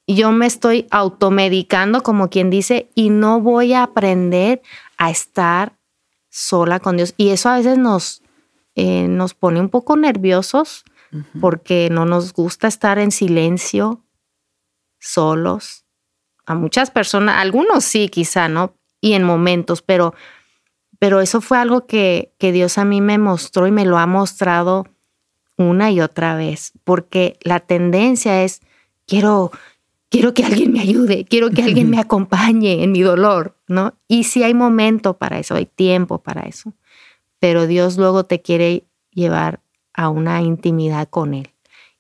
yo 0.08 0.32
me 0.32 0.46
estoy 0.46 0.88
automedicando, 0.90 2.02
como 2.02 2.30
quien 2.30 2.50
dice, 2.50 2.90
y 2.96 3.10
no 3.10 3.42
voy 3.42 3.74
a 3.74 3.84
aprender 3.84 4.62
a 4.98 5.10
estar 5.10 5.78
sola 6.30 6.80
con 6.80 6.96
Dios. 6.96 7.14
Y 7.18 7.32
eso 7.32 7.50
a 7.50 7.58
veces 7.58 7.78
nos, 7.78 8.24
eh, 8.76 9.10
nos 9.10 9.34
pone 9.34 9.60
un 9.60 9.68
poco 9.68 9.98
nerviosos 9.98 10.86
porque 11.42 11.90
no 11.92 12.06
nos 12.06 12.32
gusta 12.32 12.70
estar 12.70 13.00
en 13.00 13.12
silencio, 13.12 14.06
solos. 14.98 15.84
A 16.46 16.56
muchas 16.56 16.90
personas, 16.90 17.36
algunos 17.42 17.84
sí, 17.84 18.08
quizá, 18.08 18.48
¿no? 18.48 18.78
Y 19.02 19.12
en 19.12 19.24
momentos, 19.24 19.82
pero, 19.82 20.14
pero 21.00 21.22
eso 21.22 21.42
fue 21.42 21.58
algo 21.58 21.86
que, 21.86 22.34
que 22.38 22.52
Dios 22.52 22.78
a 22.78 22.86
mí 22.86 23.02
me 23.02 23.18
mostró 23.18 23.68
y 23.68 23.72
me 23.72 23.86
lo 23.86 23.98
ha 23.98 24.06
mostrado 24.06 24.86
una 25.58 25.92
y 25.92 26.02
otra 26.02 26.36
vez, 26.36 26.74
porque 26.84 27.38
la 27.42 27.60
tendencia 27.60 28.44
es, 28.44 28.62
quiero, 29.06 29.52
quiero 30.10 30.34
que 30.34 30.46
alguien 30.46 30.72
me 30.72 30.82
ayude, 30.82 31.26
quiero 31.26 31.50
que 31.50 31.64
alguien 31.64 31.90
me 31.90 32.00
acompañe 32.00 32.84
en 32.84 32.92
mi 32.92 33.02
dolor, 33.02 33.56
¿no? 33.68 33.96
Y 34.08 34.26
si 34.26 34.44
hay 34.44 34.54
momento 34.54 35.18
para 35.18 35.40
eso, 35.40 35.56
hay 35.56 35.66
tiempo 35.66 36.20
para 36.20 36.44
eso, 36.44 36.74
pero 37.40 37.68
Dios 37.68 37.98
luego 37.98 38.24
te 38.24 38.42
quiere 38.42 38.86
llevar 39.12 39.60
a 39.94 40.10
una 40.10 40.42
intimidad 40.42 41.10
con 41.10 41.34
Él, 41.34 41.50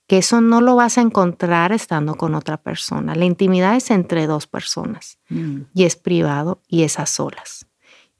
que 0.05 0.19
eso 0.19 0.39
no 0.39 0.61
lo 0.61 0.75
vas 0.75 0.97
a 0.97 1.01
encontrar 1.01 1.71
estando 1.71 2.15
con 2.15 2.35
otra 2.35 2.57
persona. 2.57 3.15
La 3.15 3.25
intimidad 3.25 3.75
es 3.75 3.89
entre 3.91 4.27
dos 4.27 4.47
personas 4.47 5.17
mm. 5.29 5.61
y 5.73 5.83
es 5.83 5.95
privado 5.95 6.61
y 6.67 6.83
es 6.83 6.99
a 6.99 7.07
solas. 7.07 7.66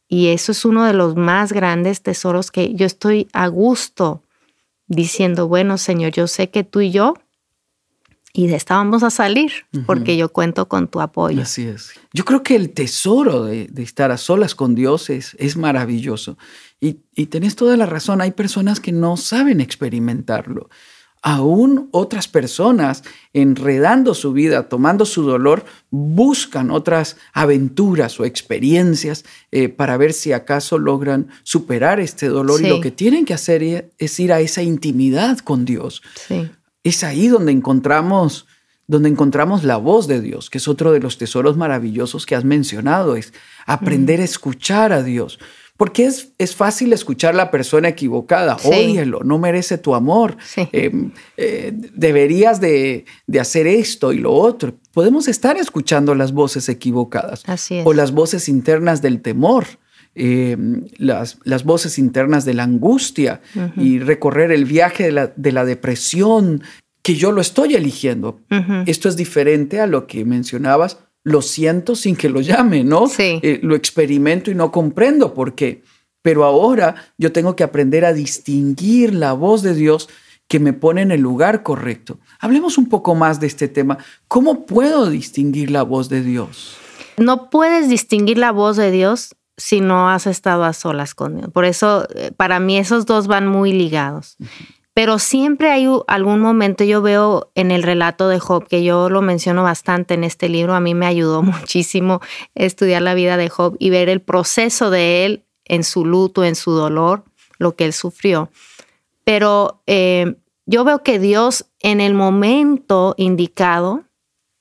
Y 0.08 0.28
eso 0.28 0.52
es 0.52 0.64
uno 0.66 0.86
de 0.86 0.94
los 0.94 1.16
más 1.16 1.52
grandes 1.52 2.02
tesoros 2.02 2.52
que 2.52 2.74
yo 2.74 2.86
estoy 2.86 3.28
a 3.34 3.48
gusto 3.48 4.24
diciendo, 4.88 5.48
bueno, 5.48 5.78
Señor, 5.78 6.12
yo 6.12 6.28
sé 6.28 6.50
que 6.50 6.64
tú 6.64 6.82
y 6.82 6.92
yo 6.92 7.14
y 8.38 8.46
de 8.46 8.56
esta 8.56 8.76
vamos 8.76 9.02
a 9.02 9.10
salir 9.10 9.52
porque 9.88 10.16
yo 10.16 10.30
cuento 10.30 10.68
con 10.68 10.88
tu 10.88 11.02
apoyo. 11.02 11.42
Así 11.42 11.64
es. 11.64 11.94
Yo 12.14 12.24
creo 12.24 12.44
que 12.44 12.56
el 12.56 12.70
tesoro 12.70 13.46
de, 13.46 13.68
estar 13.78 14.12
a 14.12 14.18
solas 14.18 14.54
con 14.54 14.76
Dios 14.76 15.10
es, 15.10 15.36
es 15.40 15.58
maravilloso. 15.58 16.38
Y, 16.80 17.00
y, 17.16 17.26
tenés 17.26 17.56
toda 17.56 17.76
la 17.78 17.88
razón, 17.88 18.22
hay 18.22 18.32
personas 18.32 18.80
que 18.80 18.92
no 18.92 19.18
saben 19.18 19.60
experimentarlo. 19.60 20.70
Aún 21.24 21.90
otras 21.92 22.28
personas, 22.28 23.04
enredando 23.34 24.14
su 24.14 24.34
vida, 24.34 24.70
tomando 24.70 25.06
su 25.06 25.24
dolor, 25.24 25.66
buscan 25.90 26.70
otras 26.72 27.18
aventuras 27.34 28.20
o 28.20 28.26
experiencias 28.26 29.26
eh, 29.52 29.68
para 29.68 29.98
ver 29.98 30.14
si 30.14 30.32
acaso 30.32 30.78
logran 30.78 31.30
superar 31.44 32.00
este 32.00 32.28
dolor. 32.28 32.62
Y 32.62 32.70
lo 32.70 32.82
que 32.82 32.92
tienen 32.92 33.26
que 33.26 33.34
hacer 33.34 33.92
es 33.98 34.20
ir 34.20 34.32
a 34.32 34.40
esa 34.40 34.62
intimidad 34.62 35.40
con 35.40 35.66
Dios. 35.66 36.04
Sí. 36.28 36.50
Es 36.84 37.04
ahí 37.04 37.28
donde 37.28 37.52
encontramos, 37.52 38.46
donde 38.86 39.10
encontramos 39.10 39.64
la 39.64 39.78
voz 39.78 40.08
de 40.08 40.22
Dios, 40.22 40.50
que 40.50 40.60
es 40.60 40.68
otro 40.68 40.92
de 40.92 41.00
los 41.00 41.18
tesoros 41.18 41.58
maravillosos 41.58 42.26
que 42.26 42.36
has 42.36 42.46
mencionado, 42.46 43.16
es 43.16 43.34
aprender 43.66 44.22
a 44.22 44.24
escuchar 44.24 44.94
a 44.94 45.04
Dios. 45.04 45.40
Porque 45.78 46.06
es, 46.06 46.34
es 46.40 46.56
fácil 46.56 46.92
escuchar 46.92 47.36
a 47.36 47.38
la 47.38 47.52
persona 47.52 47.88
equivocada, 47.90 48.58
sí. 48.58 49.00
no 49.24 49.38
merece 49.38 49.78
tu 49.78 49.94
amor, 49.94 50.38
em, 50.72 51.12
eh, 51.38 51.72
deberías 51.74 52.60
de, 52.60 53.06
de, 53.28 53.40
hacer 53.40 53.68
esto 53.68 54.12
y 54.12 54.18
lo 54.18 54.34
otro. 54.34 54.74
Podemos 54.92 55.28
estar 55.28 55.56
escuchando 55.58 56.16
las 56.16 56.34
voces 56.34 56.68
equivocadas 56.68 57.44
o 57.86 57.94
las 57.94 58.12
voces 58.12 58.50
internas 58.50 59.02
del 59.04 59.22
temor. 59.22 59.66
Em, 60.20 60.86
las, 60.98 61.38
las, 61.44 61.64
voces 61.64 62.00
internas 62.00 62.44
de 62.44 62.56
la 62.56 62.64
angustia 62.64 63.40
y 63.76 64.00
recorrer 64.00 64.52
el 64.52 64.66
viaje 64.66 65.04
de 65.04 65.12
la, 65.12 65.32
de 65.36 65.52
la, 65.52 65.64
depresión, 65.64 66.64
que 67.04 67.14
yo 67.14 67.32
lo 67.32 67.40
estoy 67.40 67.76
eligiendo. 67.76 68.42
Esto 68.88 69.10
es 69.10 69.16
diferente 69.16 69.80
a 69.80 69.86
lo 69.86 70.08
que 70.08 70.26
mencionabas, 70.26 70.98
lo 71.24 71.42
siento 71.42 71.96
sin 71.96 72.16
que 72.16 72.30
lo 72.30 72.42
llame, 72.42 72.84
¿no? 72.84 73.08
Sí. 73.08 73.40
Eh, 73.42 73.60
lo 73.64 73.76
experimento 73.76 74.50
y 74.52 74.56
no 74.56 74.72
comprendo 74.72 75.34
por 75.34 75.56
qué. 75.56 75.84
Pero 76.22 76.44
ahora 76.44 76.96
yo 77.18 77.32
tengo 77.32 77.56
que 77.56 77.64
aprender 77.64 78.06
a 78.06 78.14
distinguir 78.14 79.14
la 79.14 79.34
voz 79.34 79.62
de 79.62 79.74
Dios 79.74 80.10
que 80.48 80.60
me 80.60 80.74
pone 80.74 81.02
en 81.02 81.12
el 81.12 81.22
lugar 81.22 81.64
correcto. 81.64 82.20
Hablemos 82.40 82.78
un 82.78 82.88
poco 82.90 83.16
más 83.16 83.40
de 83.40 83.48
este 83.48 83.68
tema. 83.68 83.98
¿Cómo 84.28 84.66
puedo 84.66 85.10
distinguir 85.10 85.72
la 85.72 85.84
voz 85.84 86.10
de 86.10 86.22
Dios? 86.22 86.78
No 87.18 87.50
puedes 87.50 87.90
distinguir 87.90 88.38
la 88.38 88.52
voz 88.52 88.78
de 88.78 88.92
Dios 88.92 89.36
si 89.58 89.82
no 89.82 90.10
has 90.10 90.28
estado 90.28 90.64
a 90.64 90.74
solas 90.74 91.16
con 91.16 91.36
Dios. 91.36 91.50
Por 91.52 91.66
eso, 91.66 92.08
eh, 92.16 92.32
para 92.36 92.60
mí, 92.60 92.78
esos 92.78 93.06
dos 93.06 93.28
van 93.28 93.48
muy 93.48 93.74
ligados. 93.74 94.38
Pero 94.98 95.20
siempre 95.20 95.70
hay 95.70 95.88
algún 96.08 96.40
momento, 96.40 96.84
yo 96.84 97.04
veo 97.04 97.52
en 97.54 97.70
el 97.70 97.84
relato 97.84 98.30
de 98.30 98.40
Job, 98.40 98.68
que 98.68 98.84
yo 98.84 99.12
lo 99.12 99.22
menciono 99.22 99.62
bastante 99.62 100.16
en 100.16 100.24
este 100.24 100.50
libro, 100.50 100.74
a 100.74 100.80
mí 100.80 100.96
me 100.96 101.06
ayudó 101.06 101.44
muchísimo 101.44 102.20
estudiar 102.56 103.04
la 103.04 103.14
vida 103.14 103.38
de 103.38 103.48
Job 103.48 103.76
y 103.78 103.92
ver 103.92 104.10
el 104.10 104.22
proceso 104.22 104.90
de 104.90 105.24
él 105.28 105.46
en 105.66 105.84
su 105.84 106.04
luto, 106.04 106.44
en 106.44 106.56
su 106.56 106.72
dolor, 106.72 107.26
lo 107.60 107.76
que 107.76 107.86
él 107.86 107.94
sufrió. 107.94 108.50
Pero 109.24 109.84
eh, 109.86 110.34
yo 110.66 110.84
veo 110.84 111.04
que 111.04 111.20
Dios 111.20 111.68
en 111.80 112.02
el 112.02 112.16
momento 112.16 113.14
indicado 113.18 114.04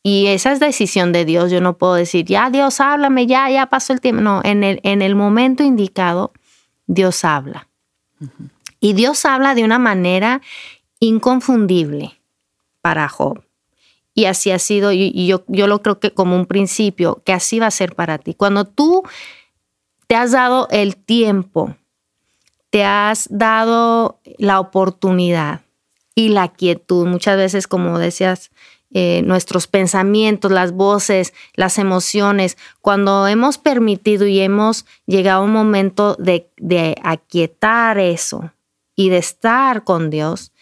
Y 0.02 0.26
esa 0.26 0.52
es 0.52 0.60
decisión 0.60 1.12
de 1.12 1.24
Dios. 1.24 1.50
Yo 1.50 1.62
no 1.62 1.78
puedo 1.78 1.94
decir, 1.94 2.26
ya 2.26 2.50
Dios, 2.50 2.78
háblame, 2.80 3.26
ya, 3.26 3.48
ya 3.48 3.70
pasó 3.70 3.94
el 3.94 4.02
tiempo. 4.02 4.20
No, 4.20 4.42
en 4.44 4.64
el, 4.64 4.80
en 4.82 5.00
el 5.00 5.14
momento 5.14 5.62
indicado, 5.62 6.34
Dios 6.86 7.24
habla. 7.24 7.68
Y 8.80 8.92
Dios 8.92 9.24
habla 9.24 9.54
de 9.54 9.64
una 9.64 9.78
manera 9.78 10.42
inconfundible 11.00 12.18
para 12.80 13.08
Job. 13.08 13.42
Y 14.14 14.24
así 14.24 14.50
ha 14.50 14.58
sido, 14.58 14.92
y 14.92 15.26
yo, 15.26 15.44
yo 15.48 15.66
lo 15.66 15.82
creo 15.82 16.00
que 16.00 16.12
como 16.12 16.36
un 16.36 16.46
principio, 16.46 17.22
que 17.24 17.34
así 17.34 17.58
va 17.58 17.66
a 17.66 17.70
ser 17.70 17.94
para 17.94 18.16
ti. 18.16 18.32
Cuando 18.32 18.64
tú 18.64 19.02
te 20.06 20.14
has 20.14 20.32
dado 20.32 20.68
el 20.70 20.96
tiempo, 20.96 21.76
te 22.70 22.84
has 22.84 23.28
dado 23.30 24.20
la 24.38 24.58
oportunidad 24.60 25.60
y 26.14 26.30
la 26.30 26.48
quietud, 26.48 27.06
muchas 27.06 27.36
veces, 27.36 27.66
como 27.66 27.98
decías, 27.98 28.50
eh, 28.92 29.20
nuestros 29.24 29.66
pensamientos, 29.66 30.50
las 30.50 30.72
voces, 30.72 31.34
las 31.54 31.76
emociones, 31.76 32.56
cuando 32.80 33.26
hemos 33.26 33.58
permitido 33.58 34.26
y 34.26 34.40
hemos 34.40 34.86
llegado 35.04 35.42
a 35.42 35.44
un 35.44 35.52
momento 35.52 36.14
de, 36.14 36.48
de 36.56 36.96
aquietar 37.02 37.98
eso 37.98 38.50
y 38.96 39.10
de 39.10 39.18
estar 39.18 39.84
con 39.84 40.10
Dios, 40.10 40.52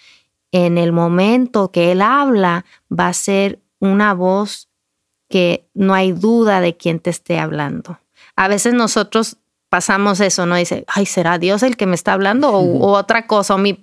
en 0.52 0.76
el 0.76 0.92
momento 0.92 1.70
que 1.70 1.92
Él 1.92 2.02
habla 2.02 2.64
va 2.90 3.08
a 3.08 3.14
ser 3.14 3.60
una 3.78 4.12
voz 4.12 4.68
que 5.28 5.66
no 5.74 5.94
hay 5.94 6.12
duda 6.12 6.60
de 6.60 6.76
quién 6.76 7.00
te 7.00 7.10
esté 7.10 7.38
hablando. 7.38 7.98
A 8.36 8.48
veces 8.48 8.74
nosotros 8.74 9.38
pasamos 9.68 10.20
eso, 10.20 10.46
¿no? 10.46 10.54
Dice, 10.54 10.84
ay, 10.86 11.06
¿será 11.06 11.38
Dios 11.38 11.64
el 11.64 11.76
que 11.76 11.86
me 11.86 11.96
está 11.96 12.12
hablando? 12.12 12.50
O, 12.52 12.92
otra 12.92 13.26
cosa, 13.26 13.56
o 13.56 13.58
mi, 13.58 13.74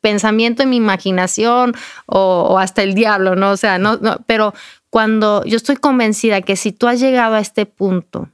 pensamiento 0.00 0.64
y 0.64 0.66
mi 0.66 0.76
imaginación, 0.76 1.74
o, 2.06 2.58
hasta 2.58 2.82
el 2.82 2.94
diablo, 2.94 3.36
¿no? 3.36 3.52
O 3.52 3.56
sea, 3.56 3.78
no, 3.78 3.96
no, 3.98 4.18
pero 4.26 4.54
cuando 4.90 5.44
yo 5.44 5.56
estoy 5.56 5.76
convencida 5.76 6.40
que 6.42 6.56
si 6.56 6.72
tú 6.72 6.88
has 6.88 6.98
llegado 6.98 7.36
a 7.36 7.40
este 7.40 7.66
punto, 7.66 8.28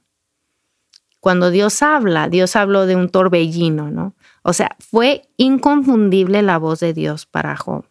cuando 1.20 1.50
Dios 1.50 1.82
habla, 1.82 2.30
Dios 2.30 2.56
habló 2.56 2.86
de 2.86 2.96
un 2.96 3.10
torbellino, 3.10 3.90
¿no? 3.90 4.14
O 4.42 4.52
sea, 4.52 4.76
fue 4.78 5.22
inconfundible 5.36 6.42
la 6.42 6.58
voz 6.58 6.80
de 6.80 6.92
Dios 6.92 7.26
para 7.26 7.56
Job. 7.56 7.84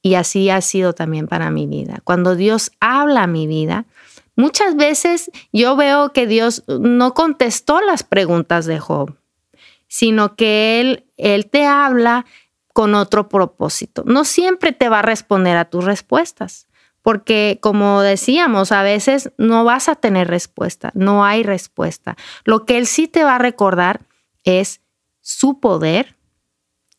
Y 0.00 0.14
así 0.14 0.50
ha 0.50 0.60
sido 0.60 0.94
también 0.94 1.28
para 1.28 1.50
mi 1.50 1.66
vida. 1.66 2.00
Cuando 2.04 2.34
Dios 2.34 2.72
habla 2.80 3.24
a 3.24 3.28
mi 3.28 3.46
vida, 3.46 3.86
Muchas 4.34 4.76
veces 4.76 5.30
yo 5.52 5.76
veo 5.76 6.12
que 6.12 6.26
Dios 6.26 6.64
no 6.66 7.12
contestó 7.14 7.80
las 7.80 8.02
preguntas 8.02 8.64
de 8.66 8.78
Job, 8.78 9.14
sino 9.88 10.36
que 10.36 10.80
Él, 10.80 11.04
él 11.18 11.46
te 11.46 11.66
habla 11.66 12.24
con 12.72 12.94
otro 12.94 13.28
propósito. 13.28 14.04
No 14.06 14.24
siempre 14.24 14.72
te 14.72 14.88
va 14.88 15.00
a 15.00 15.02
responder 15.02 15.58
a 15.58 15.66
tus 15.66 15.84
respuestas, 15.84 16.66
porque 17.02 17.58
como 17.60 18.00
decíamos, 18.00 18.72
a 18.72 18.82
veces 18.82 19.32
no 19.36 19.64
vas 19.64 19.90
a 19.90 19.96
tener 19.96 20.28
respuesta, 20.28 20.92
no 20.94 21.24
hay 21.26 21.42
respuesta. 21.42 22.16
Lo 22.44 22.64
que 22.64 22.78
Él 22.78 22.86
sí 22.86 23.08
te 23.08 23.24
va 23.24 23.36
a 23.36 23.38
recordar 23.38 24.00
es 24.44 24.80
su 25.22 25.60
poder, 25.60 26.16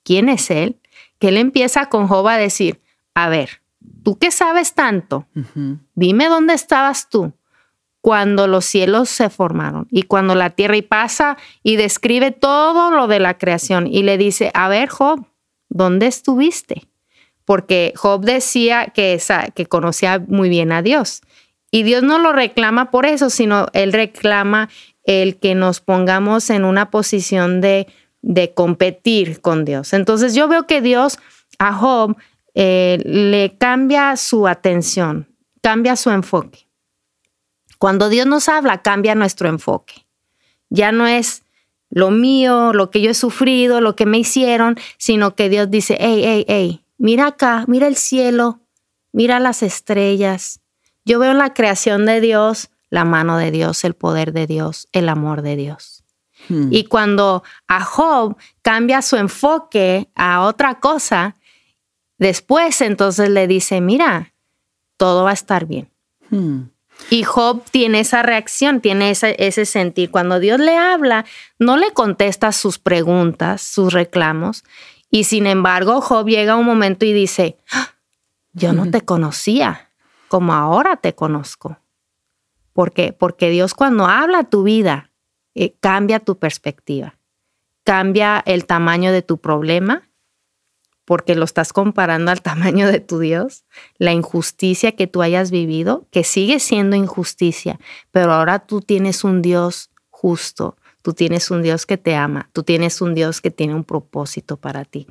quién 0.03 0.30
es 0.30 0.49
Él, 0.49 0.80
que 1.19 1.28
Él 1.28 1.38
empieza 1.38 1.88
con 1.88 2.07
Job 2.07 2.28
a 2.28 2.38
decir, 2.38 2.82
a 3.13 3.30
ver, 3.30 3.61
tú 4.03 4.17
qué 4.17 4.32
sabes 4.32 4.74
tanto, 4.74 5.28
dime 5.93 6.28
dónde 6.28 6.53
estabas 6.53 7.09
tú 7.09 7.34
cuando 8.01 8.47
los 8.47 8.65
cielos 8.65 9.07
se 9.07 9.30
formaron 9.30 9.88
y 9.89 10.03
cuando 10.03 10.36
la 10.36 10.49
tierra 10.49 10.76
y 10.76 10.82
pasa 10.82 11.38
y 11.63 11.78
describe 11.78 12.32
todo 12.32 12.91
lo 12.91 13.07
de 13.07 13.19
la 13.19 13.38
creación 13.38 13.88
y 13.88 14.03
le 14.03 14.17
dice, 14.17 14.51
a 14.53 14.67
ver 14.67 14.89
Job, 14.89 15.26
¿dónde 15.69 16.07
estuviste? 16.07 16.88
Porque 17.45 17.93
Job 17.95 18.26
decía 18.26 18.88
que, 18.88 19.21
que 19.55 19.65
conocía 19.67 20.19
muy 20.28 20.49
bien 20.49 20.71
a 20.71 20.82
Dios. 20.82 21.21
Y 21.71 21.84
Dios 21.84 22.03
no 22.03 22.19
lo 22.19 22.34
reclama 22.34 22.91
por 22.91 23.05
eso, 23.05 23.30
sino 23.30 23.67
Él 23.71 23.93
reclama 23.93 24.69
el 25.05 25.39
que 25.39 25.55
nos 25.55 25.80
pongamos 25.80 26.49
en 26.49 26.65
una 26.65 26.91
posición 26.91 27.61
de, 27.61 27.88
de 28.24 28.53
competir 28.53 29.41
con 29.41 29.65
Dios. 29.65 29.93
Entonces 29.93 30.34
yo 30.34 30.47
veo 30.47 30.65
que 30.65 30.82
Dios 30.82 31.19
a 31.59 31.74
Job 31.74 32.15
eh, 32.55 32.99
le 33.05 33.55
cambia 33.57 34.15
su 34.17 34.47
atención, 34.47 35.28
cambia 35.61 35.95
su 35.95 36.09
enfoque. 36.09 36.67
Cuando 37.78 38.09
Dios 38.09 38.26
nos 38.26 38.47
habla, 38.47 38.82
cambia 38.82 39.13
nuestro 39.13 39.49
enfoque. 39.49 40.05
Ya 40.69 40.91
no 40.91 41.05
es 41.05 41.43
lo 41.89 42.11
mío, 42.11 42.71
lo 42.74 42.89
que 42.89 43.01
yo 43.01 43.11
he 43.11 43.13
sufrido, 43.13 43.82
lo 43.82 43.95
que 43.95 44.05
me 44.05 44.17
hicieron, 44.17 44.78
sino 44.97 45.36
que 45.36 45.49
Dios 45.49 45.69
dice, 45.69 45.97
hey, 45.99 46.21
hey, 46.24 46.45
hey, 46.47 46.86
mira 46.97 47.28
acá, 47.28 47.65
mira 47.67 47.88
el 47.88 47.97
cielo, 47.97 48.61
mira 49.11 49.39
las 49.39 49.61
estrellas. 49.61 50.61
Yo 51.03 51.19
veo 51.19 51.34
la 51.34 51.53
creación 51.53 52.05
de 52.05 52.21
Dios, 52.21 52.69
la 52.89 53.03
mano 53.03 53.38
de 53.38 53.51
Dios, 53.51 53.84
el 53.84 53.95
poder 53.95 54.32
de 54.32 54.47
Dios, 54.47 54.88
el 54.93 55.09
amor 55.09 55.41
de 55.41 55.57
Dios. 55.57 56.03
Hmm. 56.50 56.70
Y 56.72 56.86
cuando 56.86 57.44
a 57.68 57.84
Job 57.84 58.38
cambia 58.62 59.02
su 59.02 59.16
enfoque 59.16 60.10
a 60.16 60.41
otra 60.41 60.80
cosa, 60.80 61.36
Después 62.24 62.80
entonces 62.80 63.30
le 63.30 63.48
dice, 63.48 63.82
mira, 63.82 64.34
todo 64.96 65.26
va 65.26 65.32
a 65.32 65.34
estar 65.34 65.66
bien. 65.66 65.89
Hmm. 66.30 66.70
Y 67.10 67.24
Job 67.24 67.64
tiene 67.70 68.00
esa 68.00 68.22
reacción, 68.24 68.80
tiene 68.80 69.12
ese, 69.12 69.66
sentir. 69.66 70.10
Cuando 70.10 70.39
Dios 70.39 70.58
le 70.60 70.78
habla, 70.78 71.26
no 71.60 71.76
le 71.76 71.91
contesta 71.91 72.54
sus 72.54 72.80
preguntas, 72.80 73.62
sus 73.62 73.91
reclamos. 73.91 74.64
Y 75.10 75.26
sin 75.26 75.48
embargo, 75.48 76.00
Job 76.00 76.28
llega 76.28 76.56
un 76.56 76.66
momento 76.66 77.06
y 77.06 77.12
dice, 77.12 77.58
ah, 77.72 77.89
yo 78.54 78.72
no 78.72 78.89
te 78.89 79.02
conocía 79.02 79.89
como 80.30 80.54
ahora 80.54 80.96
te 80.96 81.14
conozco. 81.14 81.78
¿Por 82.72 82.94
qué? 82.94 83.12
Porque 83.12 83.50
Dios 83.50 83.74
cuando 83.74 84.06
habla 84.06 84.39
a 84.39 84.50
tu 84.50 84.64
vida, 84.64 85.12
eh, 85.56 85.76
cambia 85.80 86.20
tu 86.20 86.38
perspectiva, 86.38 87.18
cambia 87.84 88.41
el 88.45 88.66
tamaño 88.66 89.12
de 89.12 89.22
tu 89.22 89.39
problema 89.39 90.10
porque 91.06 91.36
lo 91.36 91.43
estás 91.45 91.74
comparando 91.74 92.32
al 92.32 92.41
tamaño 92.43 92.88
de 92.88 92.99
tu 92.99 93.20
Dios, 93.20 93.66
la 93.97 94.14
injusticia 94.14 94.93
que 94.93 95.08
tú 95.08 95.22
hayas 95.22 95.51
vivido, 95.51 96.08
que 96.12 96.24
sigue 96.24 96.60
siendo 96.60 96.95
injusticia, 96.95 97.80
pero 98.12 98.34
ahora 98.34 98.60
tú 98.60 98.82
tienes 98.82 99.24
un 99.24 99.41
Dios 99.41 99.91
justo, 100.10 100.78
tú 101.01 101.14
tienes 101.14 101.51
un 101.51 101.62
Dios 101.62 101.86
que 101.86 101.97
te 101.97 102.16
ama, 102.16 102.49
tú 102.54 102.64
tienes 102.64 103.01
un 103.01 103.14
Dios 103.14 103.41
que 103.41 103.51
tiene 103.51 103.76
un 103.76 103.84
propósito 103.84 104.58
para 104.58 104.86
ti. 104.86 105.08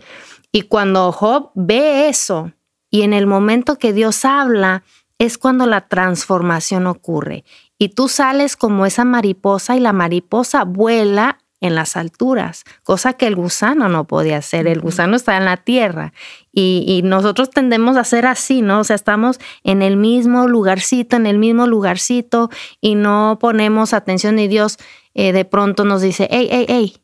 Y 0.50 0.62
cuando 0.62 1.12
Job 1.12 1.50
ve 1.54 2.08
eso 2.08 2.52
y 2.90 3.02
en 3.02 3.12
el 3.12 3.26
momento 3.26 3.78
que 3.78 3.92
Dios 3.92 4.24
habla, 4.24 4.84
es 5.18 5.38
cuando 5.38 5.66
la 5.66 5.86
transformación 5.88 6.86
ocurre. 6.86 7.44
Y 7.82 7.88
tú 7.88 8.08
sales 8.08 8.54
como 8.54 8.86
esa 8.86 9.04
mariposa 9.04 9.74
y 9.74 9.80
la 9.80 9.92
mariposa 9.92 10.62
vuela 10.62 11.40
en 11.60 11.74
las 11.74 11.96
alturas, 11.96 12.62
cosa 12.84 13.14
que 13.14 13.26
el 13.26 13.34
gusano 13.34 13.88
no 13.88 14.06
podía 14.06 14.36
hacer. 14.36 14.68
El 14.68 14.80
gusano 14.80 15.16
está 15.16 15.36
en 15.36 15.46
la 15.46 15.56
tierra 15.56 16.12
y, 16.52 17.00
nosotros 17.02 17.50
tendemos 17.50 17.96
a 17.96 18.04
ser 18.04 18.24
así, 18.26 18.62
¿no? 18.62 18.78
O 18.78 18.84
sea, 18.84 18.94
estamos 18.94 19.40
en 19.64 19.82
el 19.82 19.96
mismo 19.96 20.46
lugarcito, 20.46 21.16
en 21.16 21.26
el 21.26 21.38
mismo 21.38 21.66
lugarcito 21.66 22.50
y 22.80 22.94
no 22.94 23.38
ponemos 23.40 23.94
atención 23.94 24.38
y 24.38 24.46
Dios 24.46 24.78
eh, 25.14 25.32
de 25.32 25.44
pronto 25.44 25.84
nos 25.84 26.02
dice, 26.02 26.28
hey, 26.30 26.46
hey, 26.52 26.66
hey, 26.68 26.96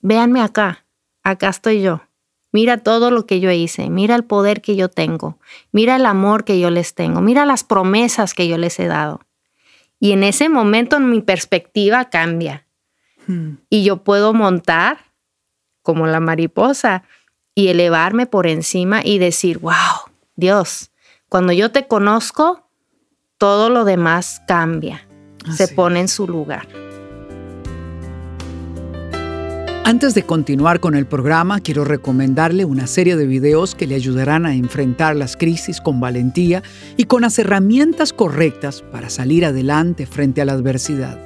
véanme 0.00 0.40
acá, 0.40 0.84
acá 1.22 1.50
estoy 1.50 1.80
yo. 1.80 2.02
Mira 2.50 2.78
todo 2.78 3.12
lo 3.12 3.24
que 3.24 3.38
yo 3.38 3.52
hice, 3.52 3.88
mira 3.88 4.16
el 4.16 4.24
poder 4.24 4.62
que 4.62 4.74
yo 4.74 4.88
tengo, 4.88 5.38
mira 5.70 5.94
el 5.94 6.06
amor 6.06 6.42
que 6.42 6.58
yo 6.58 6.70
les 6.70 6.96
tengo, 6.96 7.20
mira 7.20 7.46
las 7.46 7.62
promesas 7.62 8.34
que 8.34 8.48
yo 8.48 8.58
les 8.58 8.80
he 8.80 8.88
dado. 8.88 9.20
Y 10.04 10.12
en 10.12 10.22
ese 10.22 10.50
momento 10.50 11.00
mi 11.00 11.22
perspectiva 11.22 12.10
cambia. 12.10 12.66
Y 13.70 13.84
yo 13.84 14.04
puedo 14.04 14.34
montar 14.34 14.98
como 15.80 16.06
la 16.06 16.20
mariposa 16.20 17.04
y 17.54 17.68
elevarme 17.68 18.26
por 18.26 18.46
encima 18.46 19.00
y 19.02 19.16
decir, 19.16 19.60
wow, 19.60 20.12
Dios, 20.36 20.90
cuando 21.30 21.54
yo 21.54 21.72
te 21.72 21.86
conozco, 21.86 22.68
todo 23.38 23.70
lo 23.70 23.86
demás 23.86 24.42
cambia, 24.46 25.08
se 25.56 25.68
pone 25.68 26.00
en 26.00 26.08
su 26.08 26.28
lugar. 26.28 26.83
Antes 29.86 30.14
de 30.14 30.22
continuar 30.22 30.80
con 30.80 30.94
el 30.94 31.04
programa, 31.04 31.60
quiero 31.60 31.84
recomendarle 31.84 32.64
una 32.64 32.86
serie 32.86 33.16
de 33.16 33.26
videos 33.26 33.74
que 33.74 33.86
le 33.86 33.94
ayudarán 33.94 34.46
a 34.46 34.54
enfrentar 34.54 35.14
las 35.14 35.36
crisis 35.36 35.78
con 35.82 36.00
valentía 36.00 36.62
y 36.96 37.04
con 37.04 37.20
las 37.20 37.38
herramientas 37.38 38.14
correctas 38.14 38.80
para 38.80 39.10
salir 39.10 39.44
adelante 39.44 40.06
frente 40.06 40.40
a 40.40 40.46
la 40.46 40.54
adversidad. 40.54 41.20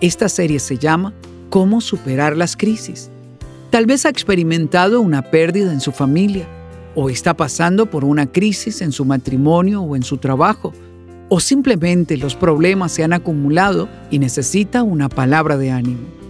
Esta 0.00 0.28
serie 0.28 0.58
se 0.58 0.78
llama 0.78 1.14
cómo 1.48 1.80
superar 1.80 2.36
las 2.36 2.56
crisis. 2.56 3.08
Tal 3.70 3.86
vez 3.86 4.04
ha 4.04 4.08
experimentado 4.08 5.00
una 5.00 5.22
pérdida 5.30 5.72
en 5.72 5.80
su 5.80 5.92
familia 5.92 6.48
o 6.96 7.08
está 7.08 7.34
pasando 7.34 7.86
por 7.86 8.04
una 8.04 8.26
crisis 8.26 8.82
en 8.82 8.90
su 8.90 9.04
matrimonio 9.04 9.80
o 9.80 9.94
en 9.94 10.02
su 10.02 10.18
trabajo 10.18 10.72
o 11.28 11.38
simplemente 11.38 12.16
los 12.16 12.34
problemas 12.34 12.90
se 12.90 13.04
han 13.04 13.12
acumulado 13.12 13.88
y 14.10 14.18
necesita 14.18 14.82
una 14.82 15.08
palabra 15.08 15.56
de 15.56 15.70
ánimo. 15.70 16.21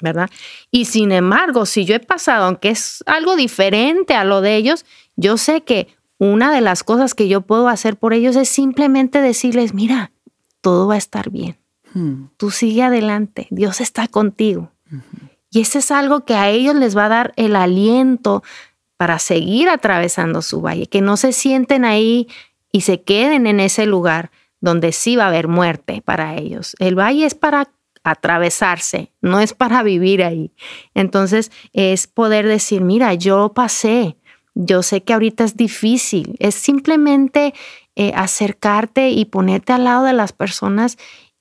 ¿Verdad? 0.02 0.30
Y 0.70 0.86
sin 0.86 1.12
embargo, 1.12 1.66
si 1.66 1.84
yo 1.84 1.94
he 1.94 2.00
pasado, 2.00 2.46
aunque 2.46 2.70
es 2.70 3.04
algo 3.06 3.36
diferente 3.36 4.14
a 4.14 4.24
lo 4.24 4.40
de 4.40 4.56
ellos, 4.56 4.86
yo 5.16 5.36
sé 5.36 5.62
que 5.62 5.88
una 6.18 6.52
de 6.52 6.60
las 6.60 6.84
cosas 6.84 7.14
que 7.14 7.28
yo 7.28 7.40
puedo 7.40 7.68
hacer 7.68 7.96
por 7.96 8.12
ellos 8.12 8.36
es 8.36 8.48
simplemente 8.48 9.20
decirles, 9.20 9.74
mira, 9.74 10.12
todo 10.60 10.86
va 10.86 10.94
a 10.94 10.98
estar 10.98 11.30
bien. 11.30 11.56
Hmm. 11.94 12.26
Tú 12.36 12.50
sigue 12.50 12.82
adelante, 12.82 13.46
Dios 13.50 13.80
está 13.80 14.06
contigo. 14.06 14.70
Y 15.50 15.60
eso 15.60 15.78
es 15.78 15.90
algo 15.90 16.24
que 16.24 16.34
a 16.34 16.48
ellos 16.48 16.74
les 16.74 16.96
va 16.96 17.06
a 17.06 17.08
dar 17.08 17.32
el 17.36 17.56
aliento 17.56 18.42
para 19.00 19.18
seguir 19.18 19.70
atravesando 19.70 20.42
su 20.42 20.60
valle, 20.60 20.86
que 20.86 21.00
no 21.00 21.16
se 21.16 21.32
sienten 21.32 21.86
ahí 21.86 22.28
y 22.70 22.82
se 22.82 23.00
queden 23.00 23.46
en 23.46 23.58
ese 23.58 23.86
lugar 23.86 24.30
donde 24.60 24.92
sí 24.92 25.16
va 25.16 25.24
a 25.24 25.28
haber 25.28 25.48
muerte 25.48 26.02
para 26.04 26.36
ellos. 26.36 26.76
El 26.80 26.98
valle 26.98 27.24
es 27.24 27.34
para 27.34 27.70
atravesarse, 28.04 29.10
no 29.22 29.40
es 29.40 29.54
para 29.54 29.82
vivir 29.84 30.22
ahí. 30.22 30.52
Entonces 30.92 31.50
es 31.72 32.08
poder 32.08 32.46
decir, 32.46 32.82
mira, 32.82 33.14
yo 33.14 33.54
pasé, 33.54 34.18
yo 34.54 34.82
sé 34.82 35.02
que 35.02 35.14
ahorita 35.14 35.44
es 35.44 35.56
difícil, 35.56 36.36
es 36.38 36.54
simplemente 36.54 37.54
eh, 37.96 38.12
acercarte 38.14 39.08
y 39.08 39.24
ponerte 39.24 39.72
al 39.72 39.84
lado 39.84 40.04
de 40.04 40.12
las 40.12 40.34
personas 40.34 40.98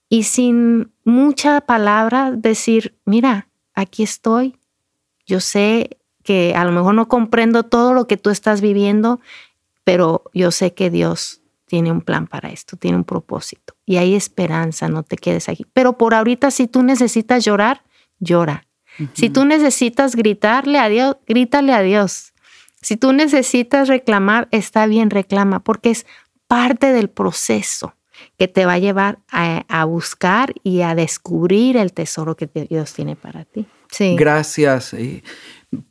y 0.08 0.24
sin 0.24 0.94
mucha 1.04 1.60
palabra 1.60 2.32
decir, 2.32 2.98
mira, 3.04 3.50
aquí 3.74 4.04
estoy, 4.04 4.56
yo 5.26 5.42
sé 5.42 5.99
que 6.24 6.54
a 6.56 6.64
lo 6.66 6.72
mejor 6.72 6.96
no 6.96 7.08
comprendo 7.08 7.64
todo 7.64 7.94
lo 7.94 8.08
que 8.08 8.18
tú 8.18 8.30
estás 8.30 8.62
viviendo, 8.62 9.20
pero 9.84 10.24
yo 10.34 10.52
sé 10.52 10.74
que 10.74 10.90
Dios 10.90 11.42
tiene 11.66 11.92
un 11.92 12.02
plan 12.02 12.28
para 12.28 12.50
esto, 12.50 12.78
tiene 12.78 12.98
un 12.98 13.04
propósito. 13.04 13.76
Y 13.86 13.98
hay 13.98 14.16
esperanza, 14.16 14.90
no 14.90 15.04
te 15.04 15.18
quedes 15.18 15.50
aquí. 15.50 15.66
Pero 15.72 15.98
por 15.98 16.14
ahorita, 16.14 16.52
si 16.52 16.68
tú 16.68 16.84
necesitas 16.84 17.46
llorar, 17.46 17.84
llora. 18.20 18.66
Si 19.14 19.30
tú 19.30 19.46
necesitas 19.46 20.16
gritarle 20.16 20.78
a 20.78 20.90
Dios, 20.90 21.16
grítale 21.26 21.74
a 21.74 21.82
Dios. 21.82 22.34
Si 22.82 22.98
tú 22.98 23.14
necesitas 23.14 23.88
reclamar, 23.88 24.50
está 24.52 24.88
bien, 24.88 25.10
reclama, 25.10 25.62
porque 25.62 25.92
es 25.92 26.06
parte 26.48 26.92
del 26.92 27.10
proceso 27.10 27.94
que 28.38 28.48
te 28.48 28.66
va 28.66 28.74
a 28.74 28.80
llevar 28.80 29.20
a, 29.30 29.86
buscar 29.86 30.54
y 30.64 30.82
a 30.82 30.96
descubrir 30.96 31.78
el 31.78 31.94
tesoro 31.94 32.36
que 32.36 32.48
Dios 32.48 32.94
tiene 32.94 33.16
para 33.16 33.46
ti. 33.46 33.66
Sí. 33.92 34.16
Gracias. 34.18 34.94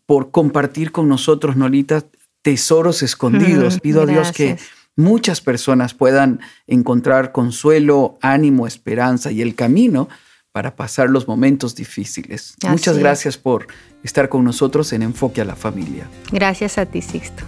Por 0.06 0.30
compartir 0.30 0.92
con 0.92 1.08
nosotros, 1.08 1.56
Nolita, 1.56 2.04
tesoros 2.42 3.02
escondidos. 3.02 3.80
Pido 3.80 4.02
a 4.02 4.06
Dios 4.06 4.32
que 4.32 4.58
muchas 4.96 5.40
personas 5.40 5.94
puedan 5.94 6.40
encontrar 6.66 7.32
consuelo, 7.32 8.18
ánimo, 8.20 8.66
esperanza 8.66 9.30
y 9.30 9.42
el 9.42 9.54
camino 9.54 10.08
para 10.52 10.74
pasar 10.74 11.08
los 11.10 11.28
momentos 11.28 11.74
difíciles. 11.74 12.56
Muchas 12.68 12.98
gracias 12.98 13.36
por 13.38 13.68
estar 14.02 14.28
con 14.28 14.44
nosotros 14.44 14.92
en 14.92 15.02
Enfoque 15.02 15.40
a 15.40 15.44
la 15.44 15.56
Familia. 15.56 16.08
Gracias 16.32 16.78
a 16.78 16.86
ti, 16.86 17.00
Sixto. 17.00 17.44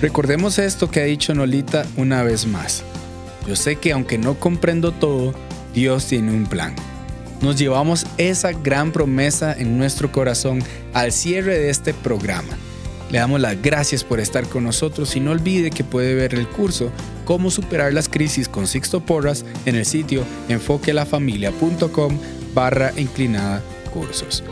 Recordemos 0.00 0.58
esto 0.58 0.90
que 0.90 1.00
ha 1.00 1.04
dicho 1.04 1.34
Nolita 1.34 1.86
una 1.96 2.22
vez 2.22 2.46
más. 2.46 2.84
Yo 3.48 3.56
sé 3.56 3.76
que 3.76 3.92
aunque 3.92 4.18
no 4.18 4.34
comprendo 4.34 4.92
todo, 4.92 5.34
Dios 5.74 6.06
tiene 6.06 6.32
un 6.32 6.46
plan 6.46 6.76
nos 7.40 7.56
llevamos 7.56 8.06
esa 8.18 8.52
gran 8.52 8.92
promesa 8.92 9.52
en 9.52 9.78
nuestro 9.78 10.10
corazón 10.12 10.62
al 10.92 11.12
cierre 11.12 11.58
de 11.58 11.70
este 11.70 11.94
programa. 11.94 12.56
Le 13.10 13.18
damos 13.18 13.40
las 13.40 13.60
gracias 13.62 14.02
por 14.02 14.18
estar 14.18 14.48
con 14.48 14.64
nosotros 14.64 15.14
y 15.14 15.20
no 15.20 15.30
olvide 15.30 15.70
que 15.70 15.84
puede 15.84 16.14
ver 16.14 16.34
el 16.34 16.48
curso 16.48 16.90
Cómo 17.24 17.50
superar 17.50 17.92
las 17.92 18.08
crisis 18.08 18.48
con 18.48 18.68
Sixto 18.68 19.00
Porras 19.00 19.44
en 19.64 19.74
el 19.74 19.84
sitio 19.84 20.24
enfoquelafamilia.com 20.48 22.18
barra 22.54 22.92
inclinada 22.96 23.62
cursos. 23.92 24.44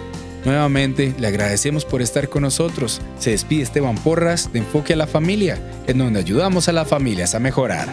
Nuevamente 0.45 1.15
le 1.19 1.27
agradecemos 1.27 1.85
por 1.85 2.03
estar 2.03 2.29
con 2.29 2.43
nosotros. 2.43 3.01
Se 3.19 3.31
despide 3.31 3.63
Esteban 3.63 3.97
Porras 3.97 4.53
de 4.53 4.59
Enfoque 4.59 4.93
a 4.93 4.97
la 4.97 5.07
Familia, 5.07 5.59
en 5.87 5.99
donde 5.99 6.19
ayudamos 6.19 6.69
a 6.69 6.73
las 6.73 6.89
familias 6.89 7.35
a 7.35 7.39
mejorar. 7.39 7.89